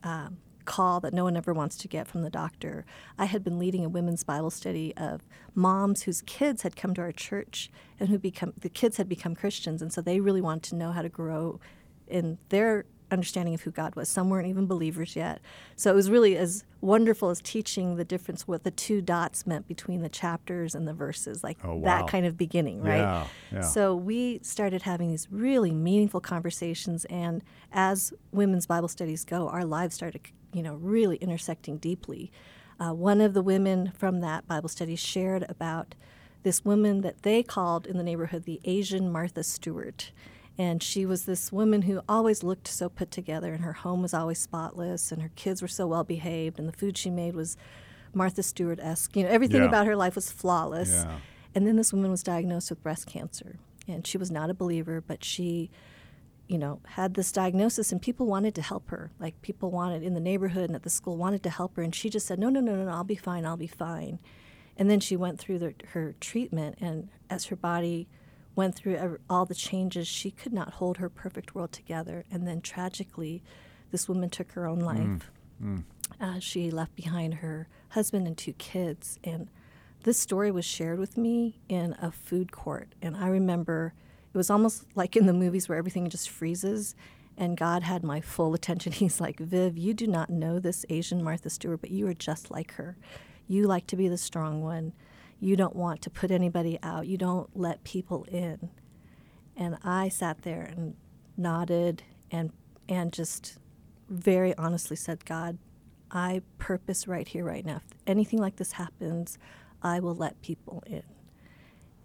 uh, 0.05 0.29
call 0.67 1.01
that 1.01 1.15
no 1.15 1.25
one 1.25 1.37
ever 1.37 1.53
wants 1.53 1.77
to 1.77 1.89
get 1.89 2.07
from 2.07 2.23
the 2.23 2.31
doctor, 2.31 2.85
I 3.19 3.25
had 3.25 3.43
been 3.43 3.59
leading 3.59 3.85
a 3.85 3.89
women's 3.89 4.25
Bible 4.25 4.51
study 4.51 4.95
of 4.97 5.23
moms 5.55 6.03
whose 6.03 6.21
kids 6.23 6.63
had 6.63 6.77
come 6.77 6.95
to 6.95 7.01
our 7.01 7.13
church 7.13 7.71
and 7.99 8.09
who 8.09 8.19
become 8.19 8.53
the 8.59 8.69
kids 8.69 8.99
had 8.99 9.09
become 9.09 9.35
Christians, 9.35 9.81
and 9.81 9.93
so 9.93 10.01
they 10.01 10.21
really 10.21 10.43
wanted 10.43 10.65
to 10.71 10.77
know 10.77 10.93
how 10.93 11.03
to 11.03 11.09
grow 11.09 11.59
in 12.07 12.39
their 12.51 12.85
understanding 13.11 13.55
of 13.55 13.63
who 13.63 13.71
God 13.71 13.95
was. 13.95 14.09
Some 14.09 14.31
weren't 14.31 14.49
even 14.49 14.67
believers 14.67 15.17
yet. 15.17 15.41
So 15.77 15.91
it 15.91 15.95
was 15.95 16.11
really 16.11 16.37
as 16.37 16.65
wonderful 16.81 17.31
as 17.31 17.41
teaching 17.41 17.97
the 17.97 18.05
difference 18.05 18.47
what 18.47 18.65
the 18.65 18.71
two 18.71 19.01
dots 19.01 19.47
meant 19.47 19.69
between 19.69 20.03
the 20.03 20.09
chapters 20.09 20.75
and 20.75 20.87
the 20.87 20.93
verses, 20.93 21.45
like 21.45 21.59
oh, 21.65 21.77
wow. 21.77 21.85
that 21.85 22.09
kind 22.11 22.27
of 22.27 22.37
beginning, 22.37 22.83
right? 22.83 22.99
Yeah, 22.99 23.27
yeah. 23.53 23.61
So 23.61 23.95
we 23.95 24.41
started 24.43 24.83
having 24.83 25.09
these 25.09 25.29
really 25.31 25.73
meaningful 25.73 26.21
conversations 26.21 27.05
and 27.07 27.43
as 27.73 28.13
women's 28.33 28.67
Bible 28.67 28.89
studies 28.89 29.25
go, 29.25 29.49
our 29.49 29.65
lives 29.65 29.95
started, 29.95 30.21
you 30.53 30.63
know, 30.63 30.75
really 30.75 31.17
intersecting 31.17 31.79
deeply. 31.79 32.33
Uh, 32.79 32.93
one 32.93 33.21
of 33.21 33.35
the 33.35 33.43
women 33.43 33.93
from 33.97 34.21
that 34.21 34.47
Bible 34.47 34.69
study 34.69 34.97
shared 34.97 35.45
about 35.49 35.95
this 36.43 36.65
woman 36.65 37.01
that 37.01 37.23
they 37.23 37.43
called 37.43 37.87
in 37.87 37.97
the 37.97 38.05
neighborhood 38.05 38.45
the 38.45 38.61
Asian 38.65 39.11
Martha 39.11 39.43
Stewart. 39.43 40.13
And 40.59 40.83
she 40.83 41.05
was 41.05 41.25
this 41.25 41.53
woman 41.53 41.83
who 41.83 42.01
always 42.09 42.43
looked 42.43 42.67
so 42.67 42.89
put 42.89 43.11
together, 43.11 43.53
and 43.53 43.63
her 43.63 43.75
home 43.75 44.01
was 44.01 44.15
always 44.15 44.39
spotless, 44.39 45.13
and 45.13 45.21
her 45.21 45.31
kids 45.37 45.61
were 45.61 45.69
so 45.69 45.87
well 45.87 46.05
behaved, 46.05 46.59
and 46.59 46.67
the 46.67 46.73
food 46.73 46.97
she 46.97 47.11
made 47.11 47.35
was 47.35 47.57
Martha 48.15 48.43
Stewart 48.43 48.81
esque. 48.81 49.15
You 49.17 49.25
know, 49.25 49.29
everything 49.29 49.61
yeah. 49.61 49.69
about 49.69 49.87
her 49.87 49.97
life 49.97 50.15
was 50.15 50.33
flawless. 50.33 50.91
Yeah. 50.91 51.19
And 51.55 51.67
then 51.67 51.77
this 51.77 51.93
woman 51.93 52.11
was 52.11 52.23
diagnosed 52.23 52.71
with 52.71 52.83
breast 52.83 53.07
cancer, 53.07 53.59
and 53.87 54.07
she 54.07 54.17
was 54.17 54.31
not 54.31 54.49
a 54.49 54.55
believer, 54.55 55.03
but 55.07 55.23
she, 55.23 55.71
you 56.49 56.57
know, 56.57 56.81
had 56.87 57.15
this 57.15 57.31
diagnosis, 57.33 57.93
and 57.93 58.01
people 58.01 58.27
wanted 58.27 58.55
to 58.55 58.63
help 58.63 58.89
her. 58.89 59.11
Like 59.19 59.41
people 59.43 59.71
wanted 59.71 60.03
in 60.03 60.15
the 60.15 60.21
neighborhood 60.21 60.65
and 60.65 60.75
at 60.75 60.85
the 60.85 60.91
school 60.91 61.19
wanted 61.19 61.43
to 61.43 61.51
help 61.51 61.77
her, 61.77 61.83
and 61.83 61.95
she 61.95 62.09
just 62.09 62.27
said, 62.27 62.39
"No, 62.39 62.49
no, 62.49 62.61
no, 62.61 62.75
no, 62.75 62.85
no 62.87 62.91
I'll 62.91 63.05
be 63.05 63.15
fine. 63.15 63.45
I'll 63.45 63.59
be 63.59 63.67
fine." 63.67 64.19
And 64.79 64.91
then 64.91 65.01
she 65.01 65.17
went 65.17 65.39
through 65.39 65.59
the, 65.59 65.75
her 65.89 66.15
treatment, 66.21 66.79
and 66.81 67.09
as 67.29 67.47
her 67.47 67.57
body 67.57 68.09
went 68.57 68.75
through 68.75 69.19
all 69.29 69.45
the 69.45 69.55
changes, 69.55 70.09
she 70.09 70.31
could 70.31 70.53
not 70.53 70.75
hold 70.75 70.97
her 70.97 71.09
perfect 71.09 71.55
world 71.55 71.71
together. 71.71 72.25
And 72.31 72.49
then 72.49 72.63
tragically, 72.63 73.43
this 73.93 74.09
woman 74.09 74.31
took 74.31 74.53
her 74.53 74.67
own 74.67 74.81
life. 74.81 75.31
Mm. 75.63 75.63
Mm. 75.63 75.85
Uh, 76.21 76.41
she 76.41 76.71
left 76.71 76.97
behind 76.97 77.35
her 77.35 77.69
husband 77.91 78.27
and 78.27 78.37
two 78.37 78.55
kids. 78.55 79.19
And 79.23 79.49
this 80.05 80.19
story 80.19 80.51
was 80.51 80.65
shared 80.65 80.99
with 80.99 81.17
me 81.17 81.61
in 81.69 81.95
a 82.01 82.11
food 82.11 82.51
court. 82.51 82.89
And 83.03 83.17
I 83.17 83.29
remember 83.29 83.93
it 84.33 84.37
was 84.37 84.51
almost 84.51 84.87
like 84.95 85.17
in 85.17 85.27
the 85.27 85.33
movies 85.33 85.69
where 85.69 85.79
everything 85.79 86.09
just 86.09 86.31
freezes. 86.31 86.95
And 87.37 87.59
God 87.59 87.83
had 87.83 88.03
my 88.03 88.23
full 88.23 88.55
attention. 88.55 88.93
He's 88.93 89.21
like, 89.21 89.39
Viv, 89.39 89.77
you 89.77 89.93
do 89.93 90.07
not 90.07 90.31
know 90.31 90.59
this 90.59 90.87
Asian 90.89 91.23
Martha 91.23 91.51
Stewart, 91.51 91.83
but 91.83 91.91
you 91.91 92.07
are 92.07 92.15
just 92.15 92.51
like 92.51 92.73
her. 92.75 92.97
You 93.47 93.67
like 93.67 93.87
to 93.89 93.97
be 93.97 94.09
the 94.09 94.17
strong 94.17 94.63
one. 94.63 94.95
You 95.41 95.57
don't 95.57 95.77
want 95.77 96.03
to 96.03 96.11
put 96.11 96.31
anybody 96.31 96.79
out. 96.83 97.07
You 97.07 97.19
don't 97.19 97.55
let 97.57 97.85
people 97.85 98.25
in. 98.25 98.71
And 99.57 99.79
I 99.83 100.09
sat 100.09 100.43
there 100.43 100.63
and 100.63 100.95
nodded 101.37 102.03
and 102.31 102.53
and 102.89 103.13
just 103.13 103.59
very 104.09 104.57
honestly 104.57 104.97
said, 104.97 105.25
God, 105.25 105.59
I 106.11 106.43
purpose 106.59 107.09
right 107.09 107.27
here, 107.27 107.45
right 107.45 107.65
now. 107.65 107.77
If 107.77 107.97
anything 108.07 108.39
like 108.39 108.57
this 108.57 108.73
happens, 108.73 109.39
I 109.83 109.99
will 110.01 110.15
let 110.15 110.41
people 110.41 110.85
in. 110.87 111.03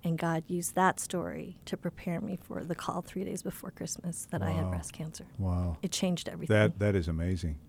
And 0.04 0.18
God 0.18 0.44
used 0.48 0.74
that 0.74 1.00
story 1.00 1.58
to 1.66 1.78
prepare 1.78 2.20
me 2.20 2.36
for 2.36 2.64
the 2.64 2.74
call 2.74 3.04
three 3.04 3.24
days 3.24 3.44
before 3.44 3.70
Christmas 3.70 4.28
that 4.32 4.42
I 4.42 4.50
had 4.50 4.70
breast 4.72 4.94
cancer. 4.94 5.26
Wow. 5.38 5.78
It 5.84 5.92
changed 5.92 6.28
everything. 6.28 6.56
That 6.56 6.80
that 6.80 6.96
is 6.96 7.08
amazing. 7.08 7.60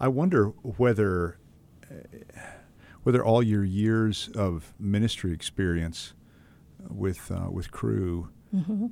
I 0.00 0.08
wonder 0.08 0.46
whether 0.62 1.38
uh, 1.90 1.94
whether 3.04 3.24
all 3.24 3.42
your 3.42 3.64
years 3.64 4.28
of 4.34 4.74
ministry 4.78 5.32
experience 5.32 6.14
uh, 6.82 6.88
with 6.92 7.30
uh, 7.30 7.50
with 7.50 7.70
Cru 7.70 8.28
mm-hmm. 8.54 8.86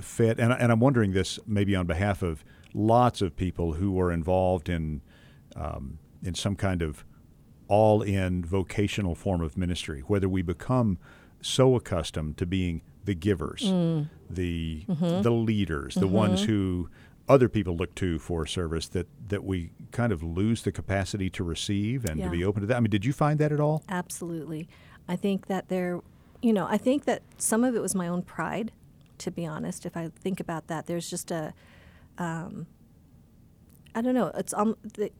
fit, 0.00 0.40
and 0.40 0.52
I- 0.52 0.56
and 0.56 0.72
I'm 0.72 0.80
wondering 0.80 1.12
this 1.12 1.38
maybe 1.46 1.76
on 1.76 1.86
behalf 1.86 2.22
of 2.22 2.42
lots 2.72 3.20
of 3.20 3.36
people 3.36 3.74
who 3.74 4.00
are 4.00 4.10
involved 4.10 4.68
in 4.68 5.02
um, 5.54 5.98
in 6.22 6.34
some 6.34 6.56
kind 6.56 6.82
of 6.82 7.04
all-in 7.68 8.44
vocational 8.44 9.14
form 9.14 9.42
of 9.42 9.56
ministry, 9.56 10.00
whether 10.06 10.28
we 10.28 10.40
become 10.40 10.98
so 11.42 11.76
accustomed 11.76 12.36
to 12.38 12.46
being 12.46 12.80
the 13.04 13.14
givers, 13.14 13.62
mm. 13.62 14.08
the 14.30 14.84
mm-hmm. 14.88 15.22
the 15.22 15.30
leaders, 15.30 15.94
the 15.94 16.06
ones 16.06 16.42
mm-hmm. 16.42 16.52
who 16.52 16.90
other 17.28 17.48
people 17.48 17.76
look 17.76 17.94
to 17.96 18.18
for 18.18 18.46
service, 18.46 18.88
that 18.88 19.06
that 19.28 19.44
we 19.44 19.70
kind 19.90 20.12
of 20.12 20.22
lose 20.22 20.62
the 20.62 20.72
capacity 20.72 21.30
to 21.30 21.44
receive 21.44 22.04
and 22.04 22.22
to 22.22 22.30
be 22.30 22.44
open 22.44 22.62
to 22.62 22.66
that. 22.66 22.76
I 22.76 22.80
mean, 22.80 22.90
did 22.90 23.04
you 23.04 23.12
find 23.12 23.38
that 23.40 23.52
at 23.52 23.60
all? 23.60 23.82
Absolutely. 23.88 24.68
I 25.08 25.16
think 25.16 25.46
that 25.46 25.68
there, 25.68 26.00
you 26.42 26.52
know, 26.52 26.66
I 26.68 26.76
think 26.76 27.04
that 27.04 27.22
some 27.38 27.64
of 27.64 27.74
it 27.74 27.80
was 27.80 27.94
my 27.94 28.08
own 28.08 28.22
pride, 28.22 28.72
to 29.18 29.30
be 29.30 29.46
honest. 29.46 29.86
If 29.86 29.96
I 29.96 30.10
think 30.20 30.40
about 30.40 30.66
that, 30.66 30.86
there's 30.86 31.08
just 31.08 31.30
a, 31.30 31.54
um, 32.18 32.66
I 33.94 34.02
don't 34.02 34.14
know, 34.14 34.30
it's, 34.34 34.52
um, 34.52 34.76
the, 34.82 35.10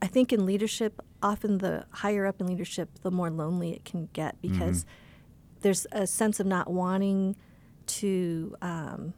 I 0.00 0.06
think 0.06 0.32
in 0.32 0.46
leadership, 0.46 1.00
often 1.20 1.58
the 1.58 1.84
higher 1.90 2.26
up 2.26 2.40
in 2.40 2.46
leadership, 2.46 2.90
the 3.02 3.10
more 3.10 3.30
lonely 3.30 3.72
it 3.72 3.84
can 3.84 4.08
get 4.12 4.40
because 4.40 4.86
there's 5.62 5.86
a 5.90 6.06
sense 6.06 6.38
of 6.38 6.46
not 6.46 6.70
wanting 6.70 7.34
to 7.86 8.56
um, 8.62 9.14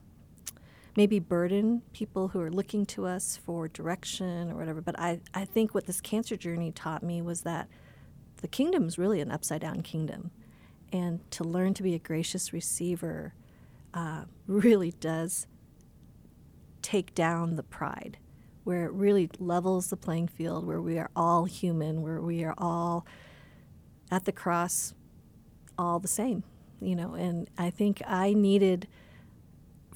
maybe 0.96 1.18
burden 1.18 1.82
people 1.92 2.28
who 2.28 2.40
are 2.40 2.50
looking 2.50 2.84
to 2.86 3.06
us 3.06 3.38
for 3.44 3.68
direction 3.68 4.50
or 4.50 4.56
whatever. 4.56 4.80
But 4.80 4.98
I, 4.98 5.20
I 5.32 5.44
think 5.44 5.74
what 5.74 5.86
this 5.86 6.00
cancer 6.00 6.36
journey 6.36 6.72
taught 6.72 7.02
me 7.02 7.22
was 7.22 7.42
that 7.42 7.68
the 8.40 8.48
kingdom 8.48 8.86
is 8.86 8.98
really 8.98 9.20
an 9.20 9.30
upside 9.30 9.60
down 9.60 9.82
kingdom. 9.82 10.30
And 10.92 11.30
to 11.32 11.44
learn 11.44 11.74
to 11.74 11.82
be 11.82 11.94
a 11.94 11.98
gracious 11.98 12.52
receiver 12.52 13.34
uh, 13.94 14.24
really 14.46 14.92
does 14.92 15.46
take 16.82 17.14
down 17.14 17.56
the 17.56 17.62
pride, 17.62 18.18
where 18.64 18.86
it 18.86 18.92
really 18.92 19.30
levels 19.38 19.90
the 19.90 19.96
playing 19.96 20.28
field, 20.28 20.66
where 20.66 20.80
we 20.80 20.98
are 20.98 21.10
all 21.14 21.44
human, 21.44 22.02
where 22.02 22.20
we 22.20 22.42
are 22.42 22.54
all 22.58 23.06
at 24.10 24.24
the 24.24 24.32
cross, 24.32 24.94
all 25.78 26.00
the 26.00 26.08
same, 26.08 26.42
you 26.80 26.96
know. 26.96 27.14
And 27.14 27.48
I 27.56 27.70
think 27.70 28.02
I 28.06 28.32
needed, 28.32 28.88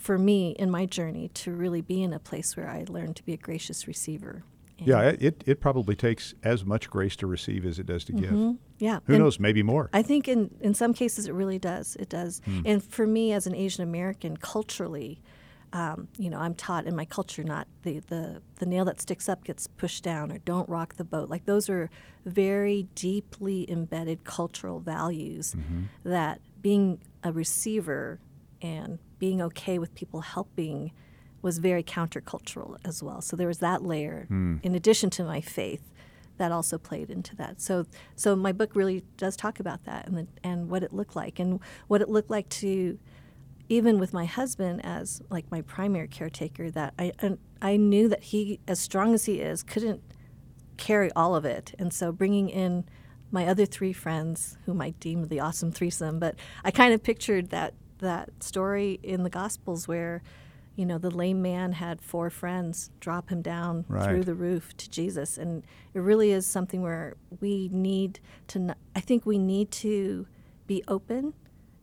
for 0.04 0.18
me 0.18 0.50
in 0.58 0.70
my 0.70 0.84
journey, 0.86 1.28
to 1.42 1.50
really 1.52 1.80
be 1.80 2.02
in 2.02 2.12
a 2.12 2.18
place 2.18 2.56
where 2.56 2.68
I 2.68 2.84
learned 2.88 3.16
to 3.16 3.22
be 3.24 3.32
a 3.32 3.36
gracious 3.48 3.86
receiver. 3.88 4.42
And- 4.78 4.88
Yeah, 4.88 5.00
it, 5.28 5.42
it, 5.46 5.60
probably 5.60 5.96
takes 5.96 6.34
as 6.42 6.64
much 6.64 6.90
grace 6.90 7.16
to 7.16 7.26
receive 7.26 7.64
as 7.64 7.78
it 7.78 7.86
does 7.86 8.04
to 8.04 8.12
give. 8.12 8.30
Mhm. 8.30 8.58
Yeah. 8.78 8.98
Who 9.06 9.14
And- 9.14 9.22
knows? 9.22 9.40
Maybe 9.40 9.62
more. 9.62 9.88
I 9.94 10.02
think 10.02 10.28
in, 10.28 10.50
in 10.60 10.74
some 10.74 10.92
cases 10.92 11.26
it 11.26 11.32
really 11.32 11.58
does. 11.58 11.96
It 11.98 12.08
does. 12.10 12.42
Hmm. 12.44 12.60
And 12.66 12.82
for 12.82 13.06
me 13.06 13.32
as 13.32 13.46
an 13.46 13.54
Asian 13.54 13.82
American, 13.82 14.36
culturally, 14.36 15.22
um, 15.72 16.08
you 16.18 16.28
know, 16.28 16.38
I'm 16.38 16.54
taught 16.54 16.86
in 16.86 16.94
my 16.94 17.04
culture 17.06 17.42
not 17.42 17.66
the, 17.82 18.00
the, 18.00 18.42
the 18.60 18.66
nail 18.66 18.84
that 18.84 19.00
sticks 19.00 19.26
up 19.28 19.42
gets 19.44 19.66
pushed 19.66 20.02
down 20.04 20.30
or 20.30 20.38
don't 20.38 20.68
rock 20.68 20.96
the 20.96 21.04
boat. 21.04 21.30
Like 21.30 21.46
those 21.46 21.70
are 21.70 21.88
very 22.26 22.86
deeply 22.94 23.68
embedded 23.70 24.24
cultural 24.24 24.80
values 24.80 25.54
Mm-hmm. 25.56 25.82
that 26.16 26.40
being 26.60 27.00
a 27.22 27.32
receiver 27.32 28.18
and 28.64 28.98
being 29.18 29.40
okay 29.42 29.78
with 29.78 29.94
people 29.94 30.20
helping 30.22 30.90
was 31.42 31.58
very 31.58 31.82
countercultural 31.82 32.78
as 32.84 33.02
well. 33.02 33.20
So 33.20 33.36
there 33.36 33.48
was 33.48 33.58
that 33.58 33.82
layer 33.82 34.24
Hmm. 34.28 34.56
in 34.62 34.74
addition 34.74 35.10
to 35.10 35.24
my 35.24 35.40
faith 35.40 35.92
that 36.38 36.50
also 36.50 36.78
played 36.78 37.10
into 37.10 37.36
that. 37.36 37.60
So 37.60 37.84
so 38.16 38.34
my 38.34 38.52
book 38.52 38.74
really 38.74 39.04
does 39.16 39.36
talk 39.36 39.60
about 39.60 39.84
that 39.84 40.08
and 40.08 40.16
the, 40.18 40.26
and 40.42 40.68
what 40.70 40.82
it 40.82 40.92
looked 40.92 41.14
like 41.14 41.38
and 41.38 41.60
what 41.86 42.00
it 42.00 42.08
looked 42.08 42.30
like 42.30 42.48
to 42.64 42.98
even 43.68 43.98
with 43.98 44.12
my 44.12 44.24
husband 44.24 44.80
as 44.84 45.22
like 45.30 45.50
my 45.50 45.60
primary 45.62 46.08
caretaker 46.08 46.70
that 46.70 46.92
I 46.98 47.12
and 47.20 47.38
I 47.62 47.76
knew 47.76 48.08
that 48.08 48.24
he 48.24 48.58
as 48.66 48.80
strong 48.80 49.14
as 49.14 49.26
he 49.26 49.40
is 49.40 49.62
couldn't 49.62 50.00
carry 50.76 51.10
all 51.12 51.36
of 51.36 51.44
it. 51.44 51.74
And 51.78 51.92
so 51.92 52.10
bringing 52.10 52.48
in 52.48 52.84
my 53.30 53.46
other 53.46 53.66
three 53.66 53.92
friends, 53.92 54.58
whom 54.66 54.80
I 54.80 54.90
deemed 54.90 55.28
the 55.28 55.40
awesome 55.40 55.72
threesome, 55.72 56.18
but 56.18 56.34
I 56.64 56.70
kind 56.70 56.92
of 56.94 57.02
pictured 57.02 57.50
that 57.50 57.74
that 58.04 58.30
story 58.42 59.00
in 59.02 59.22
the 59.24 59.30
Gospels 59.30 59.86
where, 59.88 60.22
you 60.76 60.86
know, 60.86 60.98
the 60.98 61.10
lame 61.10 61.42
man 61.42 61.72
had 61.72 62.00
four 62.00 62.30
friends 62.30 62.90
drop 63.00 63.28
him 63.30 63.42
down 63.42 63.84
Right. 63.88 64.04
through 64.08 64.24
the 64.24 64.34
roof 64.34 64.76
to 64.78 64.88
Jesus, 64.90 65.36
and 65.38 65.62
it 65.92 66.00
really 66.00 66.30
is 66.30 66.46
something 66.46 66.80
where 66.82 67.14
we 67.40 67.68
need 67.72 68.20
to, 68.48 68.74
I 68.96 69.00
think 69.00 69.26
we 69.26 69.38
need 69.38 69.70
to 69.72 70.26
be 70.66 70.82
open 70.88 71.34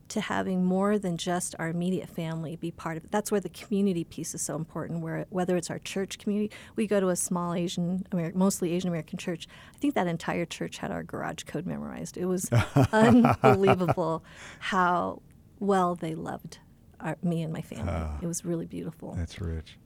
to 0.10 0.20
having 0.20 0.66
more 0.66 1.00
than 1.00 1.16
just 1.16 1.56
our 1.58 1.70
immediate 1.70 2.10
family 2.10 2.58
be 2.58 2.70
part 2.70 2.98
of 2.98 3.06
it. 3.06 3.12
That's 3.12 3.32
where 3.32 3.40
the 3.40 3.48
community 3.48 4.04
piece 4.04 4.36
is 4.36 4.42
so 4.42 4.58
important. 4.58 5.00
Where 5.00 5.26
whether 5.30 5.56
it's 5.56 5.70
our 5.70 5.80
church 5.80 6.18
community, 6.20 6.52
we 6.76 6.86
go 6.86 7.00
to 7.00 7.08
a 7.08 7.16
small 7.16 7.54
Asian, 7.54 8.06
Ameri- 8.12 8.36
mostly 8.36 8.74
Asian 8.74 8.90
American 8.90 9.18
church. 9.18 9.48
I 9.74 9.78
think 9.78 9.94
that 9.96 10.08
entire 10.08 10.44
church 10.46 10.80
had 10.80 10.92
our 10.92 11.02
garage 11.02 11.44
code 11.46 11.66
memorized. 11.66 12.18
It 12.18 12.26
was 12.26 12.50
unbelievable 12.92 14.24
how 14.60 15.22
well 15.62 15.96
they 15.96 16.14
loved 16.16 16.58
our, 17.00 17.18
me 17.24 17.42
and 17.42 17.54
my 17.54 17.62
family. 17.62 17.94
it 18.22 18.28
was 18.28 18.44
really 18.44 18.66
beautiful. 18.66 19.14
That's 19.14 19.40
rich. 19.40 19.78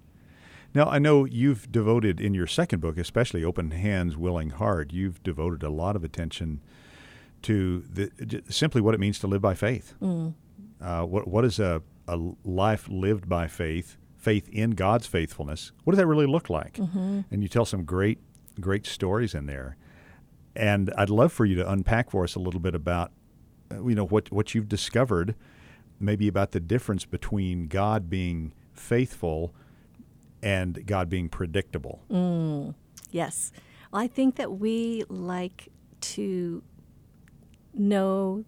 Now, 0.73 0.87
I 0.89 0.99
know 0.99 1.23
you've 1.23 1.71
devoted 1.71 2.19
in 2.19 2.33
your 2.33 2.47
second 2.47 2.81
book, 2.81 2.97
especially 2.97 3.43
Open 3.45 3.71
Hands, 3.71 4.17
Willing 4.17 4.49
Heart, 4.49 4.91
you've 4.91 5.21
devoted 5.23 5.63
a 5.63 5.69
lot 5.69 5.95
of 5.95 6.03
attention 6.03 6.59
to 7.43 7.83
the, 7.89 8.41
simply 8.49 8.81
what 8.81 8.93
it 8.93 8.99
means 8.99 9.19
to 9.19 9.27
live 9.27 9.41
by 9.41 9.53
faith. 9.53 9.93
Uh, 10.81 11.03
what, 11.03 11.27
what 11.29 11.45
is 11.45 11.59
a, 11.59 11.81
a 12.07 12.19
life 12.43 12.89
lived 12.89 13.29
by 13.29 13.47
faith, 13.47 13.95
faith 14.17 14.49
in 14.49 14.71
God's 14.71 15.07
faithfulness? 15.07 15.71
What 15.85 15.91
does 15.91 15.97
that 15.99 16.07
really 16.07 16.25
look 16.27 16.49
like? 16.49 16.77
And 17.31 17.41
you 17.41 17.47
tell 17.47 17.65
some 17.65 17.85
great, 17.85 18.19
great 18.59 18.85
stories 18.85 19.33
in 19.33 19.45
there. 19.45 19.77
And 20.57 20.91
I'd 20.97 21.09
love 21.09 21.31
for 21.31 21.45
you 21.45 21.55
to 21.55 21.69
unpack 21.71 22.09
for 22.11 22.23
us 22.25 22.35
a 22.35 22.39
little 22.39 22.59
bit 22.59 22.75
about, 22.75 23.11
uh, 23.71 23.81
you 23.85 23.95
know, 23.95 24.05
what, 24.05 24.29
what 24.31 24.53
you've 24.55 24.67
discovered, 24.69 25.35
maybe 26.05 26.27
about 26.27 26.51
the 26.51 26.59
difference 26.59 27.03
between 27.05 27.67
God 27.67 28.09
being 28.09 28.53
faithful 28.73 29.53
and 30.43 30.85
God 30.85 31.09
being 31.09 31.27
predictable. 31.29 32.01
Mm, 32.11 32.75
yes. 33.11 33.51
Well, 33.91 34.01
I 34.01 34.07
think 34.07 34.35
that 34.35 34.53
we 34.59 35.03
like 35.09 35.69
to 36.01 36.61
know 37.73 38.45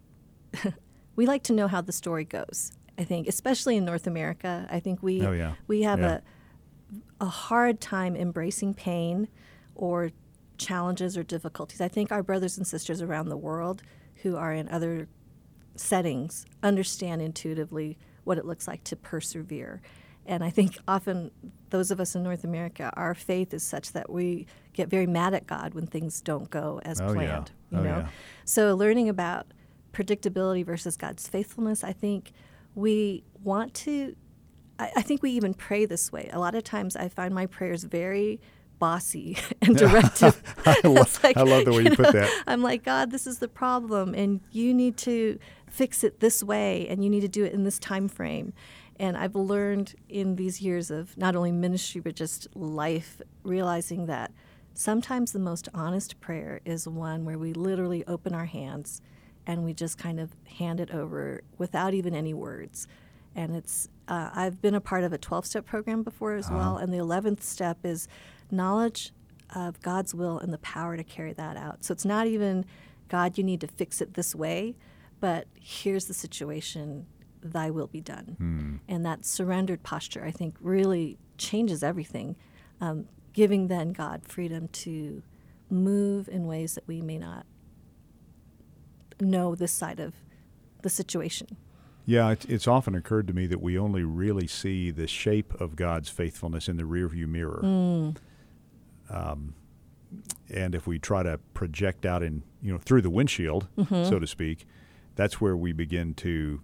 we 1.16 1.26
like 1.26 1.42
to 1.44 1.52
know 1.52 1.68
how 1.68 1.80
the 1.80 1.92
story 1.92 2.24
goes. 2.24 2.72
I 2.96 3.04
think, 3.04 3.28
especially 3.28 3.76
in 3.76 3.84
North 3.84 4.06
America, 4.06 4.66
I 4.70 4.80
think 4.80 5.02
we 5.02 5.22
Oh, 5.24 5.32
yeah. 5.32 5.54
we 5.66 5.82
have 5.82 6.00
Yeah. 6.00 6.18
a 6.18 6.20
a 7.20 7.26
hard 7.26 7.80
time 7.80 8.16
embracing 8.16 8.72
pain 8.72 9.28
or 9.74 10.10
challenges 10.56 11.18
or 11.18 11.22
difficulties. 11.22 11.80
I 11.82 11.88
think 11.88 12.10
our 12.10 12.22
brothers 12.22 12.56
and 12.56 12.66
sisters 12.66 13.02
around 13.02 13.28
the 13.28 13.36
world 13.36 13.82
who 14.22 14.36
are 14.36 14.52
in 14.54 14.68
other 14.70 15.06
settings 15.78 16.44
understand 16.62 17.22
intuitively 17.22 17.98
what 18.24 18.38
it 18.38 18.44
looks 18.44 18.66
like 18.68 18.84
to 18.84 18.96
persevere. 18.96 19.80
And 20.26 20.44
I 20.44 20.50
think 20.50 20.76
often 20.86 21.30
those 21.70 21.90
of 21.90 22.00
us 22.00 22.14
in 22.14 22.22
North 22.22 22.44
America, 22.44 22.92
our 22.96 23.14
faith 23.14 23.54
is 23.54 23.62
such 23.62 23.92
that 23.92 24.10
we 24.10 24.46
get 24.74 24.88
very 24.88 25.06
mad 25.06 25.32
at 25.34 25.46
God 25.46 25.72
when 25.74 25.86
things 25.86 26.20
don't 26.20 26.50
go 26.50 26.80
as 26.84 27.00
Oh, 27.00 27.06
yeah. 27.08 27.12
planned. 27.14 27.52
Oh, 27.72 27.76
you 27.76 27.78
Oh, 27.78 27.82
know? 27.84 27.98
yeah. 28.00 28.08
So 28.44 28.74
learning 28.76 29.08
about 29.08 29.46
predictability 29.92 30.64
versus 30.64 30.96
God's 30.96 31.26
faithfulness, 31.26 31.82
I 31.82 31.92
think 31.92 32.32
we 32.74 33.24
want 33.42 33.72
to 33.74 34.14
I, 34.78 34.92
I 34.96 35.02
think 35.02 35.22
we 35.24 35.30
even 35.32 35.54
pray 35.54 35.86
this 35.86 36.12
way. 36.12 36.28
A 36.32 36.38
lot 36.38 36.54
of 36.54 36.62
times 36.62 36.94
I 36.94 37.08
find 37.08 37.34
my 37.34 37.46
prayers 37.46 37.82
very 37.84 38.40
bossy 38.78 39.36
and 39.62 39.76
directive. 39.76 40.40
I, 40.66 40.76
lo- 40.84 41.02
like, 41.24 41.36
I 41.36 41.42
love 41.42 41.64
the 41.64 41.72
way 41.72 41.82
you, 41.84 41.90
put 41.90 42.00
know, 42.00 42.12
that. 42.12 42.44
I'm 42.46 42.62
like, 42.62 42.84
God, 42.84 43.10
this 43.10 43.26
is 43.26 43.38
the 43.40 43.48
problem, 43.48 44.14
and 44.14 44.40
you 44.52 44.72
need 44.72 44.96
to 44.98 45.38
fix 45.70 46.04
it 46.04 46.20
this 46.20 46.42
way, 46.42 46.86
and 46.88 47.02
you 47.02 47.10
need 47.10 47.20
to 47.20 47.28
do 47.28 47.44
it 47.44 47.52
in 47.52 47.64
this 47.64 47.78
time 47.78 48.08
frame. 48.08 48.52
And 48.98 49.16
I've 49.16 49.36
learned 49.36 49.94
in 50.08 50.36
these 50.36 50.60
years 50.60 50.90
of 50.90 51.16
not 51.16 51.36
only 51.36 51.52
ministry 51.52 52.00
but 52.00 52.14
just 52.16 52.48
life, 52.56 53.20
realizing 53.44 54.06
that 54.06 54.32
sometimes 54.74 55.32
the 55.32 55.38
most 55.38 55.68
honest 55.72 56.20
prayer 56.20 56.60
is 56.64 56.88
one 56.88 57.24
where 57.24 57.38
we 57.38 57.52
literally 57.52 58.04
open 58.06 58.34
our 58.34 58.46
hands 58.46 59.00
and 59.46 59.64
we 59.64 59.72
just 59.72 59.98
kind 59.98 60.20
of 60.20 60.30
hand 60.58 60.78
it 60.78 60.90
over 60.90 61.42
without 61.56 61.94
even 61.94 62.14
any 62.14 62.34
words. 62.34 62.86
And 63.34 63.54
it's 63.54 63.88
uh, 64.08 64.30
I've 64.34 64.60
been 64.60 64.74
a 64.74 64.80
part 64.80 65.04
of 65.04 65.12
a 65.12 65.18
12-step 65.18 65.64
program 65.64 66.02
before 66.02 66.34
as 66.34 66.50
well, 66.50 66.78
and 66.78 66.92
the 66.92 66.98
11th 66.98 67.42
step 67.42 67.78
is 67.84 68.08
knowledge 68.50 69.12
of 69.54 69.80
God's 69.80 70.14
will 70.14 70.38
and 70.38 70.52
the 70.52 70.58
power 70.58 70.96
to 70.96 71.04
carry 71.04 71.32
that 71.34 71.56
out. 71.56 71.84
So 71.84 71.92
it's 71.92 72.04
not 72.04 72.26
even 72.26 72.64
God, 73.08 73.38
you 73.38 73.44
need 73.44 73.60
to 73.62 73.66
fix 73.66 74.00
it 74.00 74.14
this 74.14 74.34
way, 74.34 74.76
but 75.20 75.46
here's 75.60 76.06
the 76.06 76.14
situation, 76.14 77.06
thy 77.42 77.70
will 77.70 77.86
be 77.86 78.00
done. 78.00 78.80
And 78.88 79.04
that 79.06 79.24
surrendered 79.24 79.82
posture, 79.82 80.24
I 80.24 80.30
think, 80.30 80.56
really 80.60 81.18
changes 81.36 81.82
everything, 81.82 82.36
um, 82.80 83.06
giving 83.32 83.68
then 83.68 83.92
God 83.92 84.22
freedom 84.24 84.68
to 84.68 85.22
move 85.70 86.28
in 86.28 86.46
ways 86.46 86.74
that 86.74 86.86
we 86.86 87.00
may 87.00 87.18
not 87.18 87.46
know 89.20 89.54
this 89.54 89.72
side 89.72 90.00
of 90.00 90.14
the 90.82 90.90
situation. 90.90 91.56
Yeah, 92.06 92.30
it's, 92.30 92.44
it's 92.46 92.66
often 92.66 92.94
occurred 92.94 93.26
to 93.26 93.34
me 93.34 93.46
that 93.48 93.60
we 93.60 93.78
only 93.78 94.02
really 94.02 94.46
see 94.46 94.90
the 94.90 95.06
shape 95.06 95.52
of 95.60 95.76
God's 95.76 96.08
faithfulness 96.08 96.68
in 96.68 96.76
the 96.78 96.84
rearview 96.84 97.28
mirror. 97.28 97.60
Um, 99.10 99.54
and 100.48 100.74
if 100.74 100.86
we 100.86 100.98
try 100.98 101.22
to 101.22 101.38
project 101.52 102.06
out 102.06 102.22
in, 102.22 102.42
you 102.62 102.72
know, 102.72 102.78
through 102.78 103.02
the 103.02 103.10
windshield, 103.10 103.68
so 103.88 104.18
to 104.18 104.26
speak, 104.26 104.66
that's 105.18 105.40
where 105.40 105.56
we 105.56 105.72
begin 105.72 106.14
to 106.14 106.60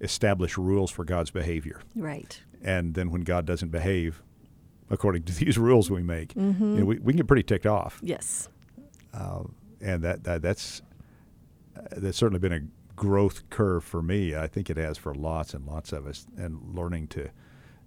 establish 0.00 0.56
rules 0.56 0.90
for 0.90 1.04
God's 1.04 1.30
behavior. 1.30 1.82
Right. 1.94 2.40
And 2.62 2.94
then 2.94 3.10
when 3.10 3.20
God 3.20 3.44
doesn't 3.44 3.68
behave 3.68 4.22
according 4.88 5.24
to 5.24 5.32
these 5.44 5.58
rules 5.58 5.90
we 5.90 6.02
make, 6.02 6.34
you 6.34 6.42
know, 6.42 6.84
we, 6.86 6.98
we 6.98 7.12
can 7.12 7.18
get 7.18 7.26
pretty 7.26 7.42
ticked 7.42 7.66
off. 7.66 8.00
Yes. 8.02 8.48
and 9.12 10.02
that, 10.02 10.24
that 10.24 10.40
that's 10.40 10.80
uh, 11.76 11.82
that's 11.98 12.16
certainly 12.16 12.40
been 12.40 12.52
a 12.52 12.62
growth 12.96 13.48
curve 13.50 13.84
for 13.84 14.00
me. 14.00 14.34
I 14.34 14.46
think 14.46 14.70
it 14.70 14.78
has 14.78 14.96
for 14.96 15.14
lots 15.14 15.52
and 15.52 15.66
lots 15.66 15.92
of 15.92 16.06
us, 16.06 16.26
and 16.38 16.58
learning 16.74 17.08
to 17.08 17.28